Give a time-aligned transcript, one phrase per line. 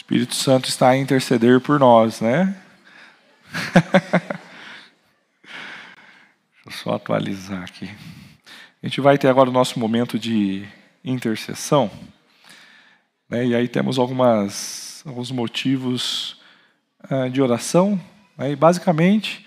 [0.00, 2.56] Espírito Santo está a interceder por nós, né?
[6.64, 7.84] Deixa eu só atualizar aqui.
[8.82, 10.66] A gente vai ter agora o nosso momento de
[11.04, 11.90] intercessão.
[13.28, 13.48] Né?
[13.48, 16.40] E aí temos algumas, alguns motivos
[17.10, 18.00] uh, de oração.
[18.38, 18.52] Né?
[18.52, 19.46] E basicamente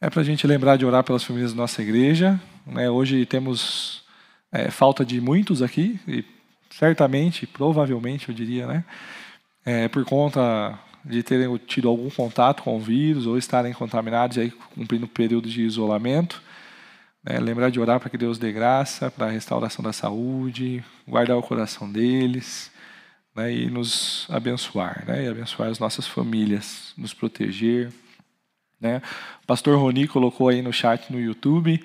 [0.00, 2.38] é para a gente lembrar de orar pelas famílias da nossa igreja.
[2.66, 2.90] Né?
[2.90, 4.02] Hoje temos
[4.50, 6.24] é, falta de muitos aqui, e
[6.68, 8.84] certamente, provavelmente, eu diria, né?
[9.64, 14.50] É, por conta de terem tido algum contato com o vírus ou estarem contaminados aí
[14.74, 16.42] cumprindo o período de isolamento.
[17.24, 17.38] Né?
[17.38, 21.42] Lembrar de orar para que Deus dê graça para a restauração da saúde, guardar o
[21.42, 22.70] coração deles
[23.34, 23.52] né?
[23.52, 25.24] e nos abençoar, né?
[25.24, 27.92] e abençoar as nossas famílias, nos proteger.
[28.80, 29.02] Né?
[29.42, 31.82] O pastor Roni colocou aí no chat no YouTube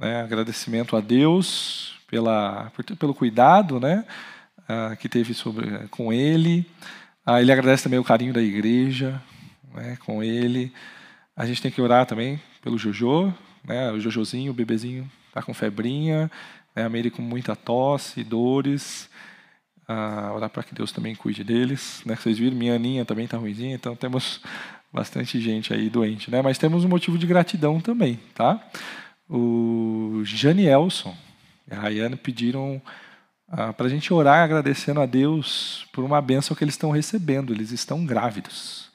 [0.00, 0.22] né?
[0.22, 4.04] agradecimento a Deus pela, pelo cuidado né?
[4.60, 6.64] Uh, que teve sobre, com ele.
[7.26, 9.20] Uh, ele agradece também o carinho da igreja
[9.74, 9.96] né?
[10.04, 10.72] com ele.
[11.36, 13.32] A gente tem que orar também pelo Jojo,
[13.64, 13.90] né?
[13.92, 16.30] o Jojozinho, o bebezinho, está com febrinha,
[16.74, 16.84] né?
[16.84, 19.08] a Mary com muita tosse, dores.
[19.88, 22.02] Uh, orar para que Deus também cuide deles.
[22.06, 22.14] Né?
[22.14, 24.40] Vocês viram, minha Aninha também está ruimzinha, então temos
[24.92, 26.42] bastante gente aí doente, né?
[26.42, 28.60] Mas temos um motivo de gratidão também, tá?
[29.28, 31.16] O Janielson
[31.70, 32.80] e a Rayane pediram
[33.50, 37.52] ah, para a gente orar agradecendo a Deus por uma bênção que eles estão recebendo.
[37.52, 38.88] Eles estão grávidos.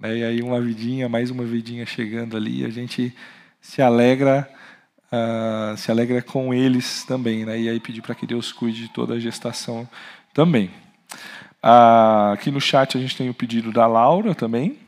[0.00, 0.18] Né?
[0.18, 3.14] E aí uma vidinha, mais uma vidinha chegando ali, a gente
[3.60, 4.50] se alegra,
[5.12, 7.60] ah, se alegra com eles também, né?
[7.60, 9.86] E aí pedir para que Deus cuide de toda a gestação
[10.32, 10.70] também.
[11.62, 14.78] Ah, aqui no chat a gente tem o pedido da Laura também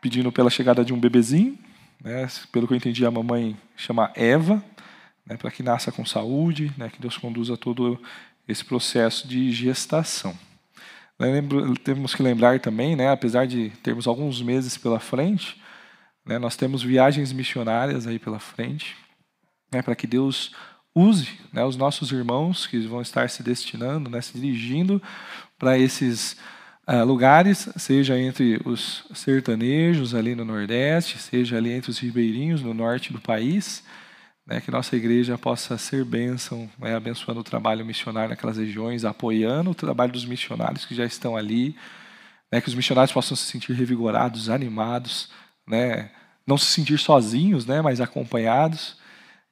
[0.00, 1.58] pedindo pela chegada de um bebezinho.
[2.02, 2.26] Né?
[2.50, 4.62] Pelo que eu entendi, a mamãe chama Eva,
[5.30, 5.36] né?
[5.36, 6.90] para que nasça com saúde, né?
[6.90, 7.98] que Deus conduza todo
[8.48, 10.36] esse processo de gestação.
[11.18, 15.60] Lembro, temos que lembrar também, né, apesar de termos alguns meses pela frente,
[16.24, 18.96] né, nós temos viagens missionárias aí pela frente,
[19.70, 20.52] né, para que Deus
[20.94, 25.00] use né, os nossos irmãos que vão estar se destinando, né, se dirigindo
[25.58, 26.38] para esses
[26.88, 32.72] uh, lugares, seja entre os sertanejos ali no Nordeste, seja ali entre os ribeirinhos no
[32.72, 33.84] norte do país,
[34.50, 39.70] né, que nossa igreja possa ser bênção, né, abençoando o trabalho missionário naquelas regiões, apoiando
[39.70, 41.76] o trabalho dos missionários que já estão ali,
[42.50, 45.30] né, que os missionários possam se sentir revigorados, animados,
[45.64, 46.10] né,
[46.44, 48.96] não se sentir sozinhos, né, mas acompanhados,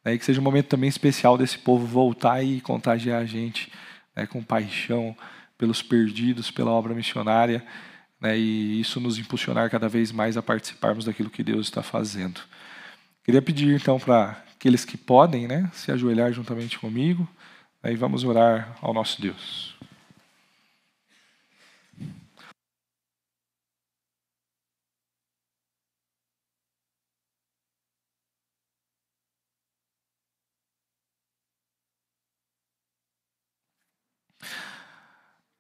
[0.05, 3.71] né, e que seja um momento também especial desse povo voltar e contagiar a gente
[4.17, 5.17] né, com paixão,
[5.57, 7.65] pelos perdidos, pela obra missionária,
[8.21, 12.41] né, e isso nos impulsionar cada vez mais a participarmos daquilo que Deus está fazendo.
[13.29, 17.29] Queria pedir então para aqueles que podem, né, se ajoelhar juntamente comigo,
[17.85, 19.77] e vamos orar ao nosso Deus.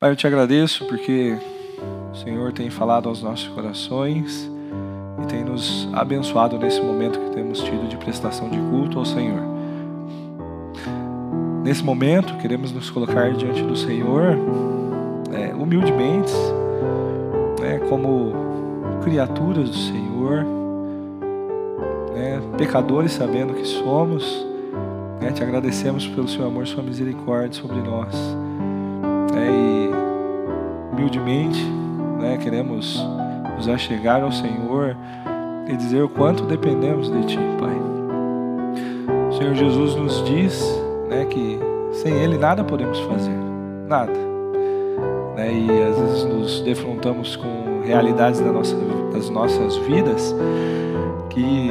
[0.00, 1.34] Pai, eu te agradeço porque
[2.12, 4.48] o Senhor tem falado aos nossos corações
[5.22, 9.42] e tem nos abençoado nesse momento que temos tido de prestação de culto ao Senhor.
[11.62, 14.38] Nesse momento, queremos nos colocar diante do Senhor
[15.32, 16.32] é, humildemente,
[17.60, 18.32] né, como
[19.02, 20.46] criaturas do Senhor,
[22.14, 24.46] né, pecadores sabendo que somos.
[25.20, 28.14] Né, te agradecemos pelo seu amor, sua misericórdia sobre nós.
[29.36, 31.62] É, e humildemente,
[32.20, 33.04] né, queremos
[33.58, 34.96] nos achegar ao Senhor
[35.66, 37.76] e dizer o quanto dependemos de Ti, Pai.
[39.28, 40.62] O Senhor Jesus nos diz
[41.08, 41.58] né, que
[41.92, 43.36] sem Ele nada podemos fazer,
[43.88, 44.12] nada.
[45.36, 48.76] Né, e às vezes nos defrontamos com realidades da nossa,
[49.12, 50.34] das nossas vidas
[51.30, 51.70] que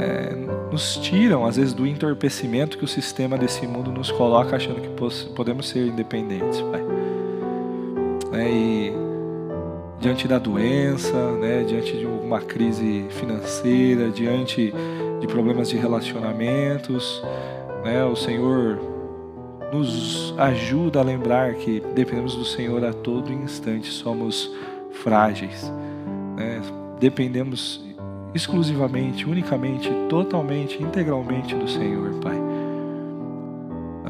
[0.00, 0.34] é,
[0.72, 4.90] nos tiram, às vezes, do entorpecimento que o sistema desse mundo nos coloca, achando que
[5.34, 6.98] podemos ser independentes, Pai
[8.38, 8.77] né, e
[10.08, 14.72] diante da doença, né, diante de uma crise financeira, diante
[15.20, 17.22] de problemas de relacionamentos,
[17.84, 18.78] né, o Senhor
[19.70, 24.50] nos ajuda a lembrar que dependemos do Senhor a todo instante, somos
[24.92, 25.70] frágeis,
[26.38, 26.62] né,
[26.98, 27.84] dependemos
[28.34, 32.40] exclusivamente, unicamente, totalmente, integralmente do Senhor, Pai.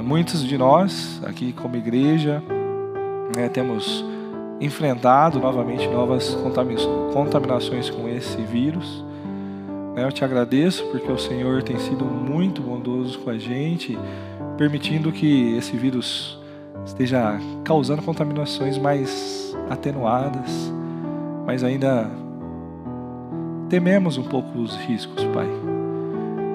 [0.00, 2.40] Muitos de nós, aqui como igreja,
[3.34, 4.04] né, temos
[4.60, 6.36] enfrentado novamente novas
[7.12, 9.04] contaminações com esse vírus.
[9.94, 13.98] Né, eu te agradeço porque o Senhor tem sido muito bondoso com a gente,
[14.56, 16.38] permitindo que esse vírus
[16.84, 20.72] esteja causando contaminações mais atenuadas,
[21.46, 22.10] mas ainda
[23.68, 25.46] tememos um pouco os riscos, Pai.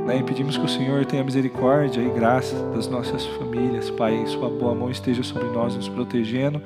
[0.06, 0.18] Né?
[0.18, 4.26] E pedimos que o Senhor tenha misericórdia e graça das nossas famílias, Pai.
[4.28, 6.62] Sua boa mão esteja sobre nós, nos protegendo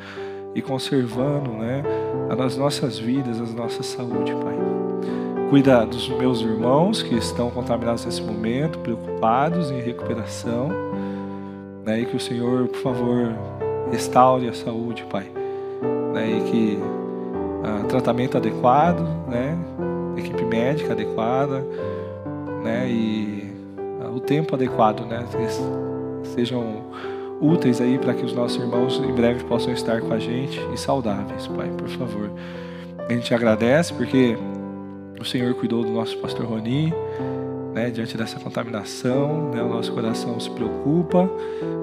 [0.56, 1.84] e conservando né,
[2.30, 4.56] as nossas vidas, as nossas saúde, Pai.
[5.50, 10.70] Cuida dos meus irmãos que estão contaminados nesse momento, preocupados em recuperação.
[11.86, 13.34] Né, e que o Senhor, por favor,
[13.90, 15.32] restaure a saúde, Pai.
[16.14, 16.80] Né, e que
[17.64, 19.58] ah, tratamento adequado, né,
[20.18, 21.64] equipe médica adequada,
[22.64, 23.54] né, e
[24.02, 25.26] uh, o tempo adequado, né,
[26.24, 26.84] sejam
[27.40, 30.78] úteis aí para que os nossos irmãos em breve possam estar com a gente e
[30.78, 32.32] saudáveis, Pai, por favor.
[33.08, 34.38] A gente agradece porque
[35.20, 36.94] o Senhor cuidou do nosso pastor Roni,
[37.74, 41.30] né, diante dessa contaminação, né, o nosso coração se preocupa,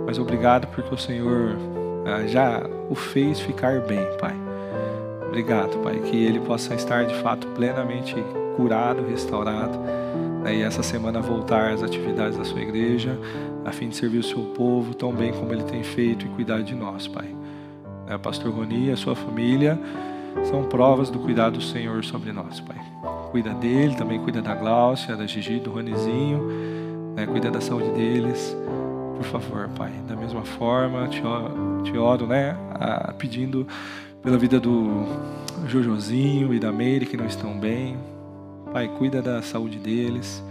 [0.06, 1.56] mas obrigado porque o Senhor
[2.04, 4.34] ah, já o fez ficar bem, Pai.
[5.26, 8.14] Obrigado, Pai, que ele possa estar de fato plenamente
[8.56, 9.78] curado, restaurado,
[10.42, 13.18] né, e essa semana voltar às atividades da sua igreja,
[13.64, 16.62] a fim de servir o seu povo tão bem como ele tem feito e cuidar
[16.62, 17.34] de nós, Pai.
[18.06, 19.78] É, Pastor Roni e a sua família
[20.44, 22.76] são provas do cuidado do Senhor sobre nós, Pai.
[23.30, 26.42] Cuida dele, também cuida da Gláucia, da Gigi, do Ronizinho,
[27.16, 28.54] né, cuida da saúde deles.
[29.16, 32.56] Por favor, Pai, da mesma forma, te oro, te oro né,
[33.16, 33.66] pedindo
[34.22, 35.04] pela vida do
[35.66, 37.96] Jojozinho e da Meire que não estão bem.
[38.72, 40.42] Pai, cuida da saúde deles,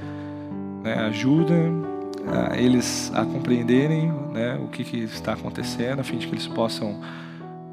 [0.81, 1.92] né, ajuda
[2.57, 6.99] eles a compreenderem né, o que, que, está acontecendo, a fim de que eles possam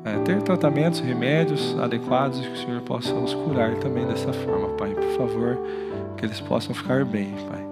[0.04, 4.68] é, ter tratamentos, remédios adequados e que o Senhor possa os curar também dessa forma,
[4.70, 4.90] Pai.
[4.94, 5.58] Por favor,
[6.16, 7.64] que eles possam ficar bem, Pai.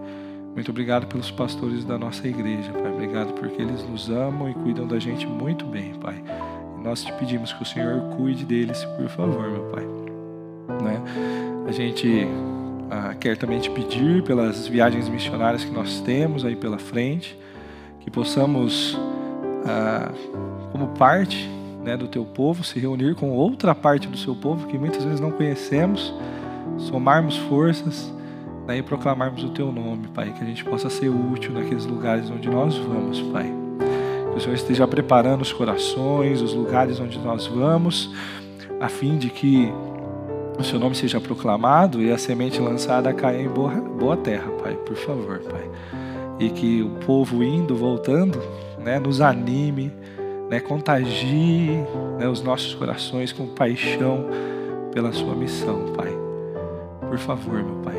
[0.54, 2.92] Muito obrigado pelos pastores da nossa igreja, Pai.
[2.92, 6.22] Obrigado porque eles nos amam e cuidam da gente muito bem, Pai.
[6.82, 9.84] Nós te pedimos que o Senhor cuide deles, por favor, meu Pai.
[10.82, 11.02] Né?
[11.66, 12.26] A gente
[12.90, 17.38] ah, quer também te pedir pelas viagens missionárias que nós temos aí pela frente,
[18.00, 18.98] que possamos,
[19.66, 20.10] ah,
[20.72, 21.48] como parte
[21.84, 25.20] né, do teu povo, se reunir com outra parte do seu povo que muitas vezes
[25.20, 26.14] não conhecemos,
[26.78, 28.12] somarmos forças
[28.66, 32.30] né, e proclamarmos o teu nome, Pai, que a gente possa ser útil naqueles lugares
[32.30, 33.50] onde nós vamos, Pai.
[34.32, 38.14] Que o Senhor esteja preparando os corações, os lugares onde nós vamos,
[38.80, 39.72] a fim de que
[40.58, 44.74] o seu nome seja proclamado e a semente lançada caia em boa, boa terra, Pai,
[44.74, 45.70] por favor, Pai.
[46.40, 48.40] E que o povo indo, voltando,
[48.78, 49.92] né, nos anime,
[50.50, 51.70] né, contagie
[52.18, 54.26] né, os nossos corações com paixão
[54.92, 56.12] pela sua missão, Pai.
[57.08, 57.96] Por favor, meu Pai.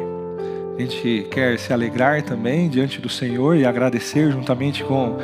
[0.77, 5.17] A gente quer se alegrar também diante do Senhor e agradecer juntamente com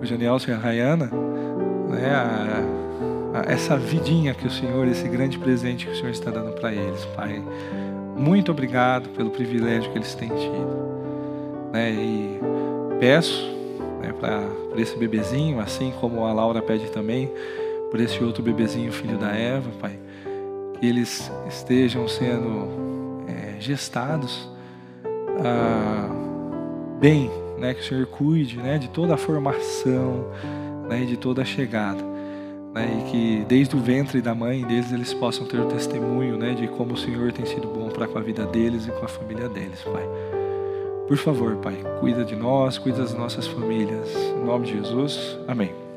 [0.00, 1.10] o Janielson e a Rayana
[1.92, 2.71] né, a,
[3.46, 7.04] essa vidinha que o Senhor, esse grande presente que o Senhor está dando para eles,
[7.16, 7.42] Pai.
[8.16, 11.72] Muito obrigado pelo privilégio que eles têm tido.
[11.72, 11.92] Né?
[11.92, 12.38] E
[13.00, 13.42] peço
[14.02, 17.30] né, para esse bebezinho, assim como a Laura pede também,
[17.90, 19.98] por esse outro bebezinho, filho da Eva, Pai,
[20.78, 22.68] que eles estejam sendo
[23.26, 24.48] é, gestados
[25.44, 26.08] ah,
[27.00, 30.26] bem, né, que o Senhor cuide né, de toda a formação
[30.88, 32.11] né, de toda a chegada
[32.74, 36.54] né, e que desde o ventre da mãe deles eles possam ter o testemunho né,
[36.54, 39.08] de como o Senhor tem sido bom para com a vida deles e com a
[39.08, 40.04] família deles, Pai.
[41.06, 44.14] Por favor, Pai, cuida de nós, cuida das nossas famílias.
[44.14, 45.91] Em nome de Jesus, amém.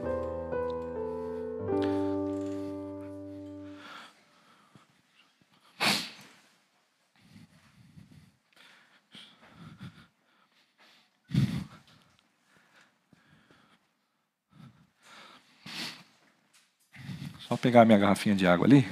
[17.56, 18.86] Só pegar minha garrafinha de água ali.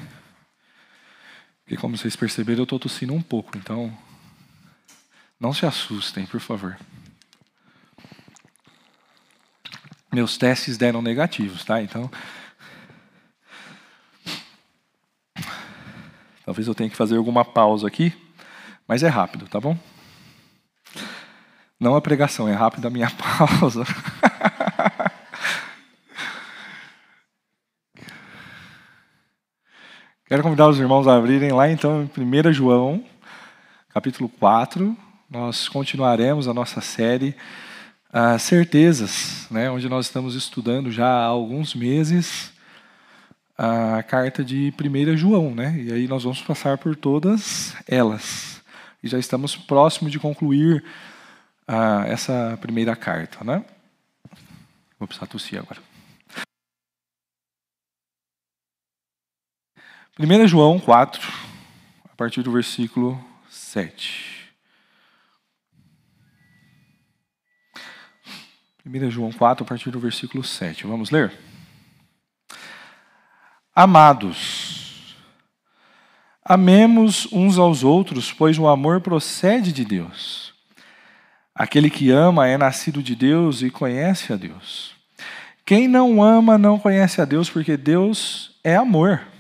[1.65, 3.58] Porque, como vocês perceberam, eu estou tossindo um pouco.
[3.58, 3.93] Então,
[5.38, 6.77] não se assustem, por favor.
[10.13, 11.82] Meus testes deram negativos, tá?
[11.82, 12.10] Então.
[16.46, 18.13] Talvez eu tenha que fazer alguma pausa aqui,
[18.88, 19.77] mas é rápido, tá bom?
[21.77, 23.12] Não a pregação, é rápido a minha
[23.60, 23.84] pausa.
[30.33, 33.05] Quero convidar os irmãos a abrirem lá então em 1 João,
[33.89, 34.97] capítulo 4.
[35.29, 37.35] Nós continuaremos a nossa série
[38.11, 42.51] uh, Certezas, né, onde nós estamos estudando já há alguns meses
[43.55, 45.53] a carta de 1 João.
[45.53, 48.59] Né, e aí nós vamos passar por todas elas.
[49.03, 50.83] E já estamos próximos de concluir
[51.69, 53.43] uh, essa primeira carta.
[53.43, 53.63] Né?
[54.97, 55.92] Vou precisar tossir agora.
[60.20, 61.27] 1 João 4,
[62.05, 64.53] a partir do versículo 7.
[68.86, 70.86] 1 João 4, a partir do versículo 7.
[70.86, 71.34] Vamos ler?
[73.75, 75.15] Amados,
[76.46, 80.53] amemos uns aos outros, pois o amor procede de Deus.
[81.55, 84.93] Aquele que ama é nascido de Deus e conhece a Deus.
[85.65, 89.32] Quem não ama não conhece a Deus, porque Deus é amor.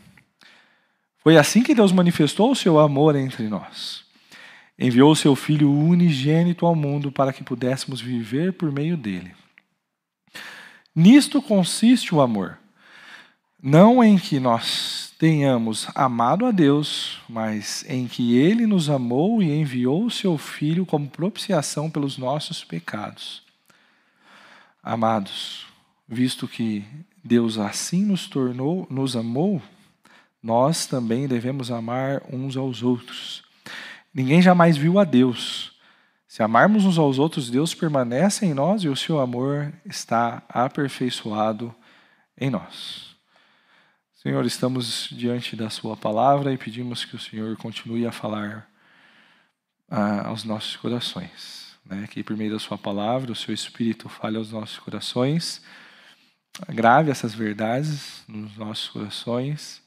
[1.23, 4.03] Foi assim que Deus manifestou o seu amor entre nós.
[4.77, 9.31] Enviou o seu Filho unigênito ao mundo para que pudéssemos viver por meio dele.
[10.95, 12.57] Nisto consiste o amor
[13.65, 19.57] não em que nós tenhamos amado a Deus, mas em que Ele nos amou e
[19.57, 23.41] enviou o Seu Filho como propiciação pelos nossos pecados.
[24.83, 25.65] Amados,
[26.05, 26.83] visto que
[27.23, 29.61] Deus assim nos tornou, nos amou,
[30.43, 33.43] nós também devemos amar uns aos outros.
[34.13, 35.71] Ninguém jamais viu a Deus.
[36.27, 41.73] Se amarmos uns aos outros, Deus permanece em nós e o seu amor está aperfeiçoado
[42.37, 43.15] em nós.
[44.15, 48.67] Senhor, estamos diante da Sua palavra e pedimos que o Senhor continue a falar
[49.89, 51.77] ah, aos nossos corações.
[51.85, 52.07] Né?
[52.09, 55.61] Que por meio da Sua palavra, o Seu Espírito fale aos nossos corações,
[56.69, 59.82] grave essas verdades nos nossos corações,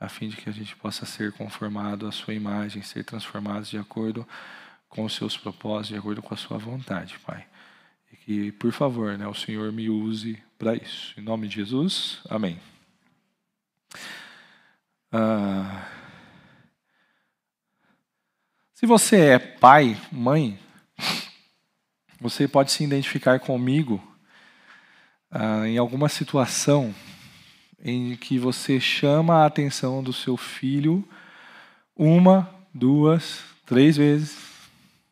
[0.00, 3.76] a fim de que a gente possa ser conformado à Sua imagem, ser transformados de
[3.76, 4.26] acordo
[4.88, 7.46] com os Seus propósitos, de acordo com a Sua vontade, Pai.
[8.10, 11.12] E que, por favor, né, o Senhor me use para isso.
[11.20, 12.58] Em nome de Jesus, amém.
[15.12, 15.86] Ah,
[18.72, 20.58] se você é pai, mãe,
[22.18, 24.02] você pode se identificar comigo
[25.30, 26.94] ah, em alguma situação
[27.82, 31.06] em que você chama a atenção do seu filho
[31.96, 34.38] uma, duas, três vezes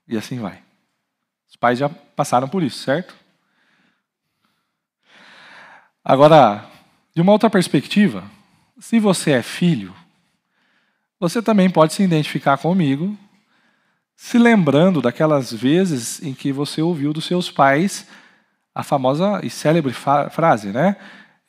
[0.07, 0.63] e assim vai.
[1.49, 3.15] Os pais já passaram por isso, certo?
[6.05, 6.65] Agora,
[7.15, 8.25] de uma outra perspectiva,
[8.79, 9.95] se você é filho,
[11.21, 13.17] você também pode se identificar comigo,
[14.17, 18.07] se lembrando daquelas vezes em que você ouviu dos seus pais
[18.75, 20.97] a famosa e célebre frase, né?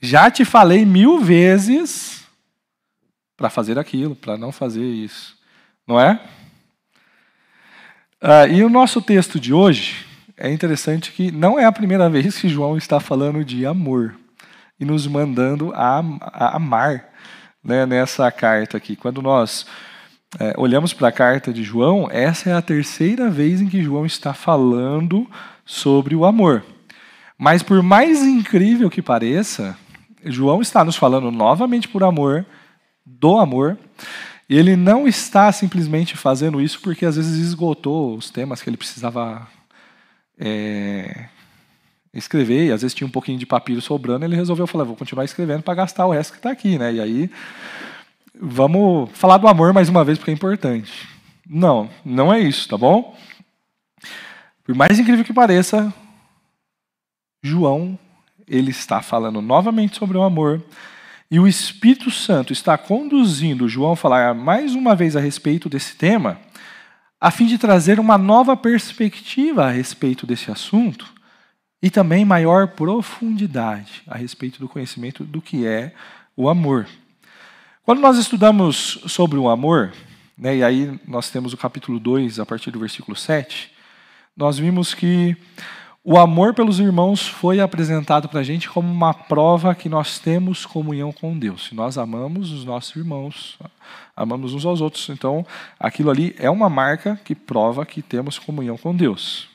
[0.01, 2.24] Já te falei mil vezes
[3.36, 5.38] para fazer aquilo, para não fazer isso,
[5.88, 6.20] não é?
[8.22, 10.06] Ah, e o nosso texto de hoje
[10.38, 14.15] é interessante que não é a primeira vez que João está falando de amor
[14.79, 17.10] e nos mandando a, a amar
[17.63, 18.96] né, nessa carta aqui.
[18.96, 19.65] Quando nós
[20.39, 24.06] é, olhamos para a carta de João, essa é a terceira vez em que João
[24.06, 25.29] está falando
[25.65, 26.63] sobre o amor.
[27.38, 29.77] Mas por mais incrível que pareça,
[30.24, 32.46] João está nos falando novamente por amor,
[33.06, 33.78] do amor.
[34.50, 39.48] Ele não está simplesmente fazendo isso porque às vezes esgotou os temas que ele precisava
[40.40, 41.28] é,
[42.14, 45.26] escrever, e às vezes tinha um pouquinho de papiro sobrando, ele resolveu falar, vou continuar
[45.26, 46.94] escrevendo para gastar o resto que está aqui, né?
[46.94, 47.32] E aí,
[48.40, 51.08] vamos falar do amor mais uma vez, porque é importante.
[51.48, 53.16] Não, não é isso, tá bom?
[54.64, 55.94] Por mais incrível que pareça,
[57.44, 57.98] João,
[58.50, 60.62] ele está falando novamente sobre o amor,
[61.32, 65.96] e o Espírito Santo está conduzindo João a falar mais uma vez a respeito desse
[65.96, 66.39] tema,
[67.22, 71.06] a fim de trazer uma nova perspectiva a respeito desse assunto,
[71.82, 75.94] e também maior profundidade a respeito do conhecimento do que é
[76.36, 76.88] o amor.
[77.84, 79.94] Quando nós estudamos sobre o amor,
[80.38, 83.72] né, e aí nós temos o capítulo 2, a partir do versículo 7,
[84.36, 85.36] nós vimos que
[86.03, 90.65] o amor pelos irmãos foi apresentado para a gente como uma prova que nós temos
[90.65, 91.65] comunhão com Deus.
[91.65, 93.60] Se nós amamos os nossos irmãos,
[94.15, 95.10] amamos uns aos outros.
[95.10, 95.46] Então,
[95.77, 99.50] aquilo ali é uma marca que prova que temos comunhão com Deus.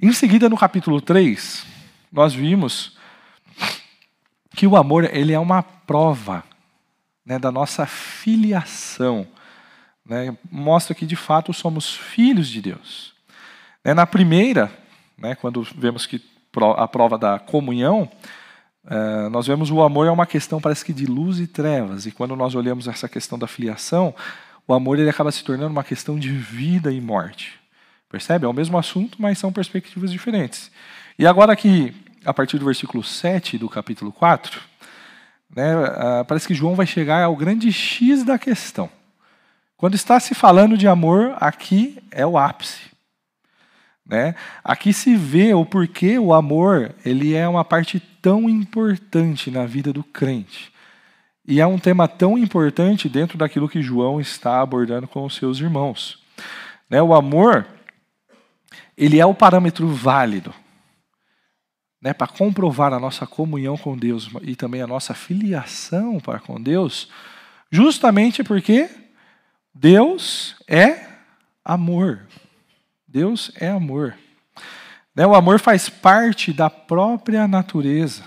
[0.00, 1.66] Em seguida, no capítulo 3,
[2.12, 2.96] nós vimos
[4.54, 6.44] que o amor ele é uma prova
[7.24, 9.26] né, da nossa filiação.
[10.04, 13.12] Né, mostra que, de fato, somos filhos de Deus.
[13.84, 14.70] Né, na primeira,
[15.18, 16.22] né, quando vemos que
[16.76, 18.10] a prova da comunhão,
[18.88, 22.06] eh, nós vemos o amor é uma questão, parece que de luz e trevas.
[22.06, 24.14] E quando nós olhamos essa questão da filiação,
[24.66, 27.58] o amor ele acaba se tornando uma questão de vida e morte.
[28.10, 28.46] Percebe?
[28.46, 30.70] É o mesmo assunto, mas são perspectivas diferentes.
[31.18, 31.94] E agora aqui,
[32.24, 34.60] a partir do versículo 7 do capítulo 4,
[35.54, 38.88] né, parece que João vai chegar ao grande X da questão.
[39.76, 42.95] Quando está se falando de amor, aqui é o ápice.
[44.06, 44.34] Né?
[44.62, 49.92] Aqui se vê o porquê o amor ele é uma parte tão importante na vida
[49.92, 50.72] do crente.
[51.46, 55.58] E é um tema tão importante dentro daquilo que João está abordando com os seus
[55.58, 56.22] irmãos.
[56.88, 57.66] Né, o amor,
[58.96, 60.54] ele é o parâmetro válido
[62.00, 66.60] né, para comprovar a nossa comunhão com Deus e também a nossa filiação para com
[66.60, 67.08] Deus,
[67.70, 68.88] justamente porque
[69.74, 71.06] Deus é
[71.64, 72.20] amor.
[73.16, 74.14] Deus é amor.
[75.14, 78.24] Né, o amor faz parte da própria natureza.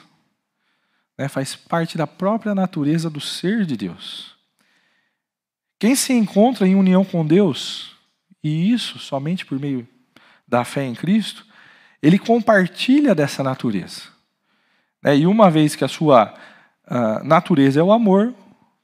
[1.15, 4.35] Né, faz parte da própria natureza do ser de Deus.
[5.77, 7.95] Quem se encontra em união com Deus,
[8.43, 9.87] e isso somente por meio
[10.47, 11.45] da fé em Cristo,
[12.01, 14.01] ele compartilha dessa natureza.
[15.03, 16.33] Né, e uma vez que a sua
[16.87, 18.33] uh, natureza é o amor,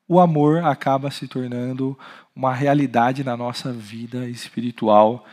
[0.08, 1.98] o amor acaba se tornando
[2.36, 5.26] uma realidade na nossa vida espiritual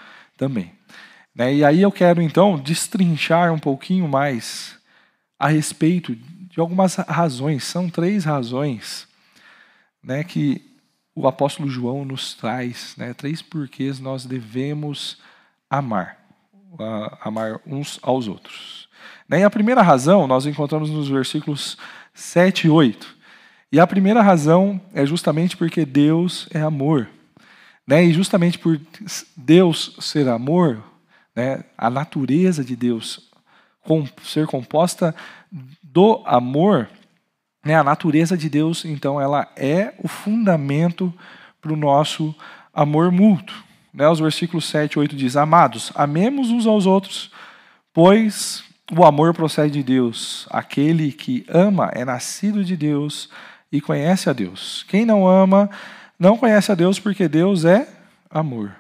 [0.42, 0.72] também.
[1.32, 4.76] Né, e aí eu quero então destrinchar um pouquinho mais
[5.38, 9.06] a respeito de algumas razões, são três razões
[10.02, 10.60] né, que
[11.14, 15.18] o apóstolo João nos traz, né, três porquês nós devemos
[15.70, 16.18] amar
[17.20, 18.88] amar uns aos outros.
[19.28, 21.78] Né, e a primeira razão nós encontramos nos versículos
[22.14, 23.16] 7 e 8.
[23.70, 27.08] E a primeira razão é justamente porque Deus é amor.
[27.86, 28.04] Né?
[28.04, 28.80] E justamente por
[29.36, 30.82] Deus ser amor,
[31.34, 33.30] né, a natureza de Deus
[34.22, 35.14] ser composta
[35.82, 36.88] do amor,
[37.64, 41.12] né, a natureza de Deus, então, ela é o fundamento
[41.60, 42.34] para o nosso
[42.72, 43.56] amor mútuo.
[43.92, 47.30] Né, os versículos 7 e 8 diz: Amados, amemos uns aos outros,
[47.92, 50.46] pois o amor procede de Deus.
[50.50, 53.28] Aquele que ama é nascido de Deus
[53.70, 54.84] e conhece a Deus.
[54.88, 55.70] Quem não ama
[56.22, 57.88] não conhece a Deus, porque Deus é
[58.30, 58.76] amor.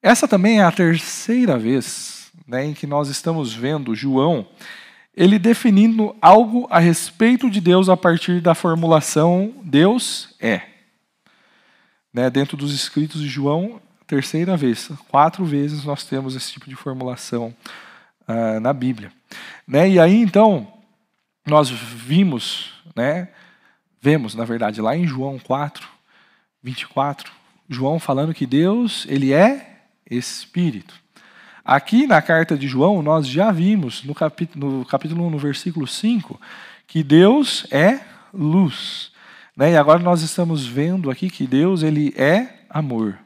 [0.00, 4.46] Essa também é a terceira vez né, em que nós estamos vendo João
[5.16, 10.62] ele definindo algo a respeito de Deus a partir da formulação Deus é
[12.12, 14.88] né, dentro dos escritos de João, terceira vez.
[15.08, 17.52] Quatro vezes nós temos esse tipo de formulação
[18.28, 19.10] uh, na Bíblia.
[19.66, 20.72] Né, e aí, então,
[21.44, 23.30] nós vimos, né,
[24.04, 25.88] vemos, na verdade, lá em João 4,
[26.62, 27.32] 24,
[27.66, 29.78] João falando que Deus, ele é
[30.10, 30.94] Espírito.
[31.64, 35.86] Aqui na carta de João, nós já vimos, no capítulo, no capítulo 1, no versículo
[35.86, 36.38] 5,
[36.86, 38.00] que Deus é
[38.34, 39.10] luz.
[39.56, 39.72] Né?
[39.72, 43.18] E agora nós estamos vendo aqui que Deus ele é amor.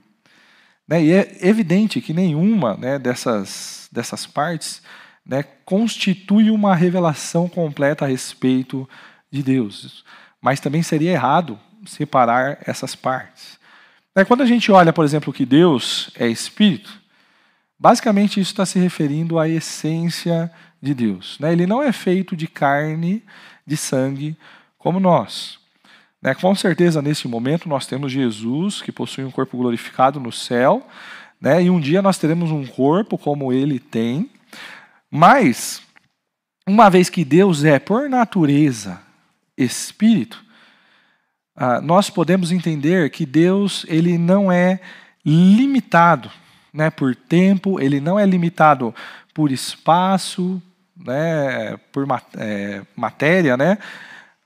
[0.86, 1.02] Né?
[1.02, 4.80] E é evidente que nenhuma né, dessas, dessas partes
[5.26, 8.88] né, constitui uma revelação completa a respeito
[9.28, 10.04] de Deus.
[10.40, 13.58] Mas também seria errado separar essas partes.
[14.14, 16.92] Né, quando a gente olha, por exemplo, que Deus é Espírito,
[17.78, 21.38] basicamente isso está se referindo à essência de Deus.
[21.38, 21.52] Né?
[21.52, 23.22] Ele não é feito de carne,
[23.66, 24.36] de sangue,
[24.76, 25.58] como nós.
[26.22, 26.34] Né?
[26.34, 30.86] Com certeza, nesse momento, nós temos Jesus, que possui um corpo glorificado no céu,
[31.40, 31.62] né?
[31.62, 34.30] e um dia nós teremos um corpo como ele tem,
[35.10, 35.80] mas,
[36.66, 39.00] uma vez que Deus é, por natureza,
[39.58, 40.42] espírito,
[41.54, 44.80] ah, nós podemos entender que Deus ele não é
[45.26, 46.30] limitado
[46.72, 48.94] né, por tempo, ele não é limitado
[49.34, 50.62] por espaço,
[50.96, 53.78] né, por é, matéria, né,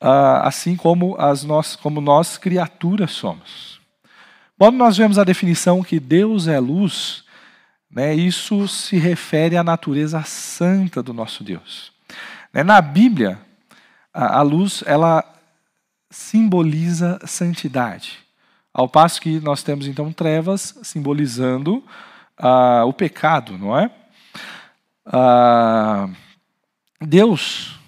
[0.01, 3.81] ah, assim como, as nós, como nós criaturas somos.
[4.59, 7.25] Quando nós vemos a definição que Deus é luz,
[7.91, 11.93] né, isso se refere à natureza santa do nosso Deus.
[12.53, 13.39] Né, na Bíblia,
[14.13, 15.25] a, a luz ela
[16.11, 18.19] simboliza santidade,
[18.73, 21.85] ao passo que nós temos então trevas simbolizando
[22.39, 23.91] uh, o pecado, não é?
[25.07, 26.15] Uh,
[27.01, 27.79] Deus,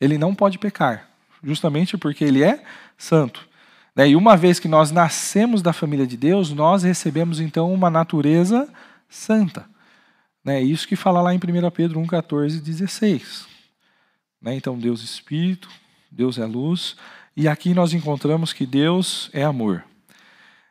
[0.00, 1.08] ele não pode pecar
[1.42, 2.62] justamente porque ele é
[2.96, 3.46] santo.
[3.94, 4.10] Né?
[4.10, 8.68] E uma vez que nós nascemos da família de Deus, nós recebemos então uma natureza
[9.08, 9.64] santa.
[10.44, 10.60] Né?
[10.60, 13.55] Isso que fala lá em 1 Pedro 1, 14 e 16.
[14.46, 14.54] Né?
[14.54, 15.68] Então, Deus é Espírito,
[16.08, 16.94] Deus é luz,
[17.36, 19.82] e aqui nós encontramos que Deus é amor.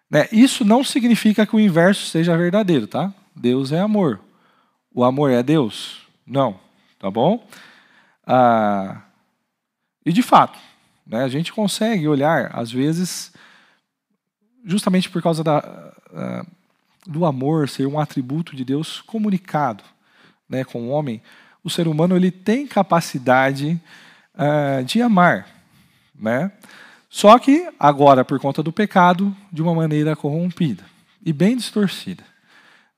[0.09, 0.29] Né?
[0.31, 3.13] Isso não significa que o inverso seja verdadeiro, tá?
[3.35, 4.21] Deus é amor.
[4.93, 6.07] O amor é Deus?
[6.25, 6.57] Não,
[6.97, 7.45] tá bom?
[8.25, 9.01] Ah,
[10.05, 10.57] e de fato,
[11.05, 13.33] né, a gente consegue olhar, às vezes,
[14.63, 15.59] justamente por causa da,
[16.13, 16.47] uh,
[17.05, 19.83] do amor ser um atributo de Deus comunicado
[20.47, 21.21] né, com o homem,
[21.65, 23.81] o ser humano ele tem capacidade
[24.35, 25.47] uh, de amar.
[26.17, 26.51] Né?
[27.09, 30.83] Só que, agora, por conta do pecado, de uma maneira corrompida
[31.25, 32.23] e bem distorcida.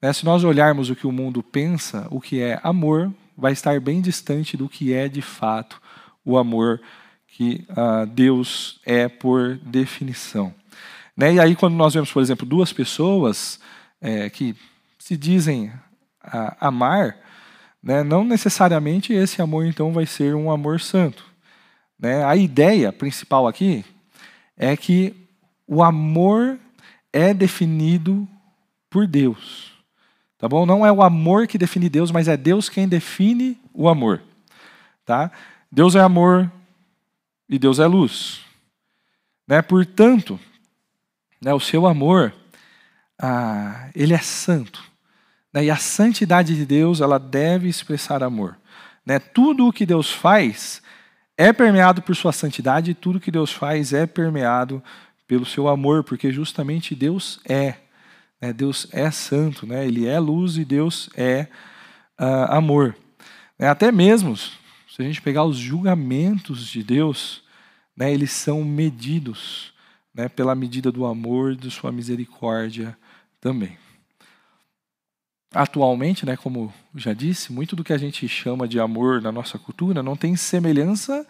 [0.02, 0.12] Né?
[0.12, 4.02] Se nós olharmos o que o mundo pensa, o que é amor, vai estar bem
[4.02, 5.82] distante do que é de fato
[6.26, 6.82] o amor
[7.28, 10.54] que ah, Deus é por definição.
[11.16, 11.36] Né?
[11.36, 13.62] E aí, quando nós vemos, por exemplo, duas pessoas
[14.02, 14.54] é, que
[15.00, 15.72] se dizem
[16.22, 17.18] ah, amar,
[17.82, 21.26] né, não necessariamente esse amor então vai ser um amor santo.
[22.00, 22.24] Né?
[22.24, 23.84] A ideia principal aqui
[24.56, 25.16] é que
[25.68, 26.60] o amor
[27.12, 28.28] é definido
[28.90, 29.72] por Deus.
[30.38, 30.66] Tá bom?
[30.66, 34.22] Não é o amor que define Deus, mas é Deus quem define o amor.
[35.06, 35.32] Tá?
[35.72, 36.52] Deus é amor
[37.50, 38.42] e Deus é luz.
[39.48, 39.62] Né?
[39.62, 40.40] Portanto,
[41.42, 42.34] né, o seu amor,
[43.18, 44.84] ah, ele é santo.
[45.54, 45.66] Né?
[45.66, 48.58] E a santidade de Deus, ela deve expressar amor.
[49.06, 49.20] Né?
[49.20, 50.82] Tudo o que Deus faz
[51.38, 54.84] é permeado por sua santidade, e tudo que Deus faz é permeado
[55.28, 57.76] pelo seu amor, porque justamente Deus é.
[58.42, 58.52] Né?
[58.54, 59.86] Deus é santo, né?
[59.86, 61.48] Ele é luz e Deus é
[62.20, 62.96] uh, amor.
[63.60, 64.52] É, até mesmo, se
[65.00, 67.44] a gente pegar os julgamentos de Deus,
[67.96, 69.74] né, eles são medidos
[70.14, 72.98] né, pela medida do amor e de sua misericórdia
[73.40, 73.78] também.
[75.54, 79.58] Atualmente, né, como já disse, muito do que a gente chama de amor na nossa
[79.58, 81.26] cultura não tem semelhança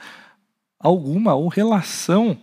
[0.79, 2.39] alguma ou relação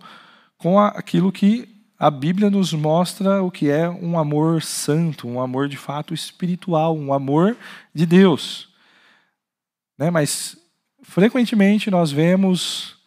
[0.57, 5.67] com aquilo que a Bíblia nos mostra o que é um amor santo, um amor
[5.67, 7.57] de fato espiritual, um amor
[7.93, 8.69] de Deus.
[9.97, 10.09] Né?
[10.09, 10.57] Mas
[11.03, 12.97] frequentemente nós vemos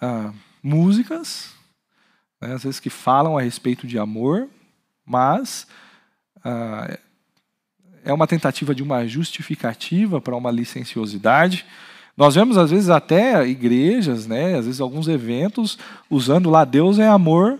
[0.00, 1.54] ah, músicas,
[2.40, 4.48] né, às vezes que falam a respeito de amor,
[5.06, 5.66] mas
[6.44, 6.98] ah,
[8.04, 11.64] é uma tentativa de uma justificativa para uma licenciosidade.
[12.16, 15.78] Nós vemos, às vezes, até igrejas, né, às vezes alguns eventos,
[16.10, 17.58] usando lá Deus é amor,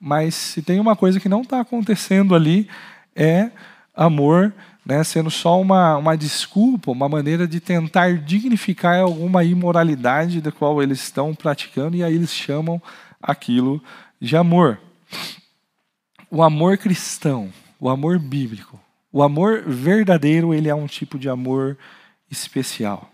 [0.00, 2.68] mas se tem uma coisa que não está acontecendo ali,
[3.14, 3.50] é
[3.94, 4.54] amor,
[4.86, 10.82] né, sendo só uma, uma desculpa, uma maneira de tentar dignificar alguma imoralidade da qual
[10.82, 12.80] eles estão praticando, e aí eles chamam
[13.20, 13.82] aquilo
[14.18, 14.80] de amor.
[16.30, 18.80] O amor cristão, o amor bíblico,
[19.12, 21.76] o amor verdadeiro, ele é um tipo de amor
[22.30, 23.10] especial.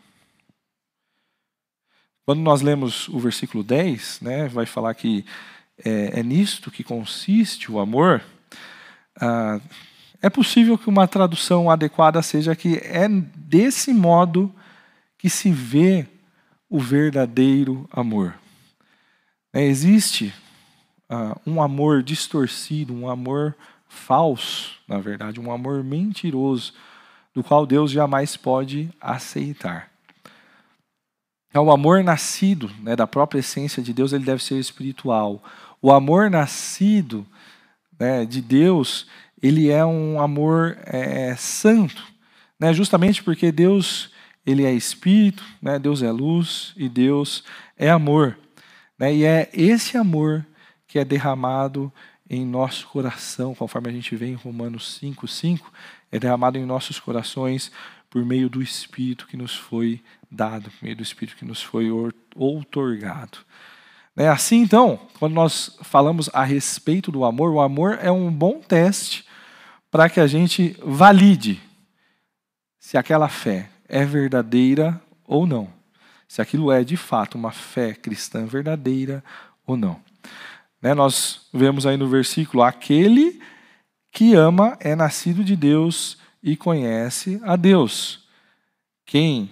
[2.24, 5.24] Quando nós lemos o versículo 10, né, vai falar que
[5.84, 8.22] é, é nisto que consiste o amor.
[9.20, 9.60] Ah,
[10.20, 14.52] é possível que uma tradução adequada seja que é desse modo
[15.16, 16.06] que se vê
[16.68, 18.34] o verdadeiro amor.
[19.52, 20.34] É, existe
[21.08, 23.56] ah, um amor distorcido, um amor
[23.96, 26.72] falso, na verdade, um amor mentiroso,
[27.34, 29.90] do qual Deus jamais pode aceitar.
[31.52, 35.42] É o amor nascido né, da própria essência de Deus, ele deve ser espiritual.
[35.80, 37.26] O amor nascido
[37.98, 39.06] né, de Deus,
[39.42, 42.04] ele é um amor é, santo,
[42.60, 44.12] né, justamente porque Deus
[44.46, 47.42] ele é espírito, né, Deus é luz e Deus
[47.76, 48.38] é amor.
[48.98, 50.46] Né, e é esse amor
[50.86, 51.92] que é derramado
[52.28, 55.72] em nosso coração, conforme a gente vê em Romanos 5, 5,
[56.10, 57.70] é derramado em nossos corações
[58.10, 61.88] por meio do Espírito que nos foi dado, por meio do Espírito que nos foi
[62.34, 63.38] outorgado.
[64.16, 68.60] É assim, então, quando nós falamos a respeito do amor, o amor é um bom
[68.60, 69.26] teste
[69.90, 71.60] para que a gente valide
[72.78, 75.68] se aquela fé é verdadeira ou não.
[76.26, 79.22] Se aquilo é de fato uma fé cristã verdadeira
[79.66, 80.00] ou não.
[80.86, 83.42] Né, nós vemos aí no versículo: aquele
[84.12, 88.20] que ama é nascido de Deus e conhece a Deus.
[89.04, 89.50] Quem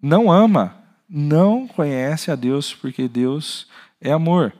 [0.00, 0.74] não ama
[1.06, 3.68] não conhece a Deus, porque Deus
[4.00, 4.54] é amor.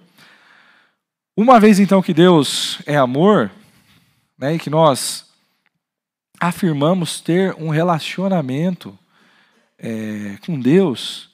[1.34, 3.50] Uma vez então que Deus é amor,
[4.36, 5.24] né, e que nós
[6.38, 8.98] afirmamos ter um relacionamento
[9.78, 11.30] é, com Deus,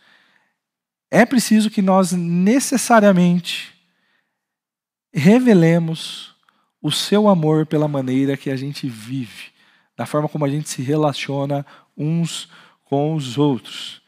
[1.11, 3.70] é preciso que nós necessariamente
[5.13, 6.35] revelemos
[6.83, 9.51] o seu amor pela maneira que a gente vive,
[9.97, 12.49] da forma como a gente se relaciona uns
[12.85, 14.01] com os outros.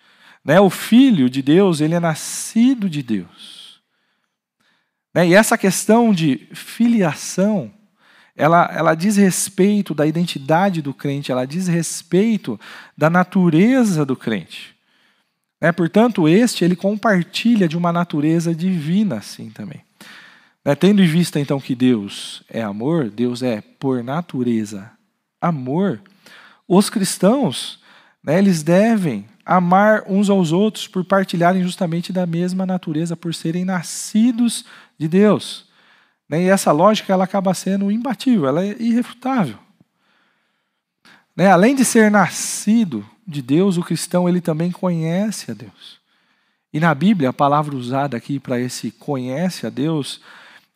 [0.44, 0.60] Né?
[0.60, 3.80] O Filho de Deus, ele é nascido de Deus.
[5.14, 5.28] Né?
[5.28, 7.72] E essa questão de filiação,
[8.34, 12.58] ela, ela diz respeito da identidade do crente, ela diz respeito
[12.96, 14.74] da natureza do crente.
[15.60, 15.70] Né?
[15.70, 19.82] Portanto, este, ele compartilha de uma natureza divina, assim também.
[20.64, 24.90] Né, tendo em vista então que Deus é amor, Deus é por natureza
[25.42, 26.00] amor,
[26.68, 27.80] os cristãos
[28.22, 33.64] né, eles devem amar uns aos outros por partilharem justamente da mesma natureza, por serem
[33.64, 34.64] nascidos
[34.96, 35.66] de Deus.
[36.28, 39.58] Né, e essa lógica ela acaba sendo imbatível, ela é irrefutável.
[41.36, 46.00] Né, além de ser nascido de Deus, o cristão ele também conhece a Deus.
[46.72, 50.20] E na Bíblia, a palavra usada aqui para esse conhece a Deus,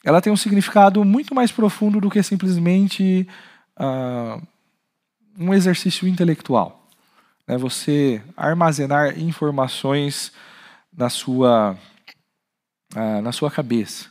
[0.06, 3.28] ela tem um significado muito mais profundo do que simplesmente
[3.76, 4.40] uh,
[5.36, 6.88] um exercício intelectual.
[7.44, 10.30] É você armazenar informações
[10.96, 11.76] na sua,
[12.94, 14.06] uh, na sua cabeça.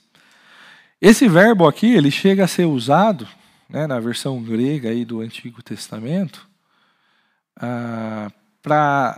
[1.00, 3.26] Esse verbo aqui, ele chega a ser usado
[3.70, 6.46] né, na versão grega aí do Antigo Testamento
[7.56, 8.30] uh,
[8.62, 9.18] para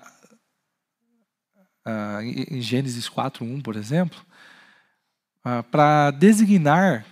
[1.87, 4.27] uh, em Gênesis 4:1, por exemplo,
[5.71, 7.05] para designar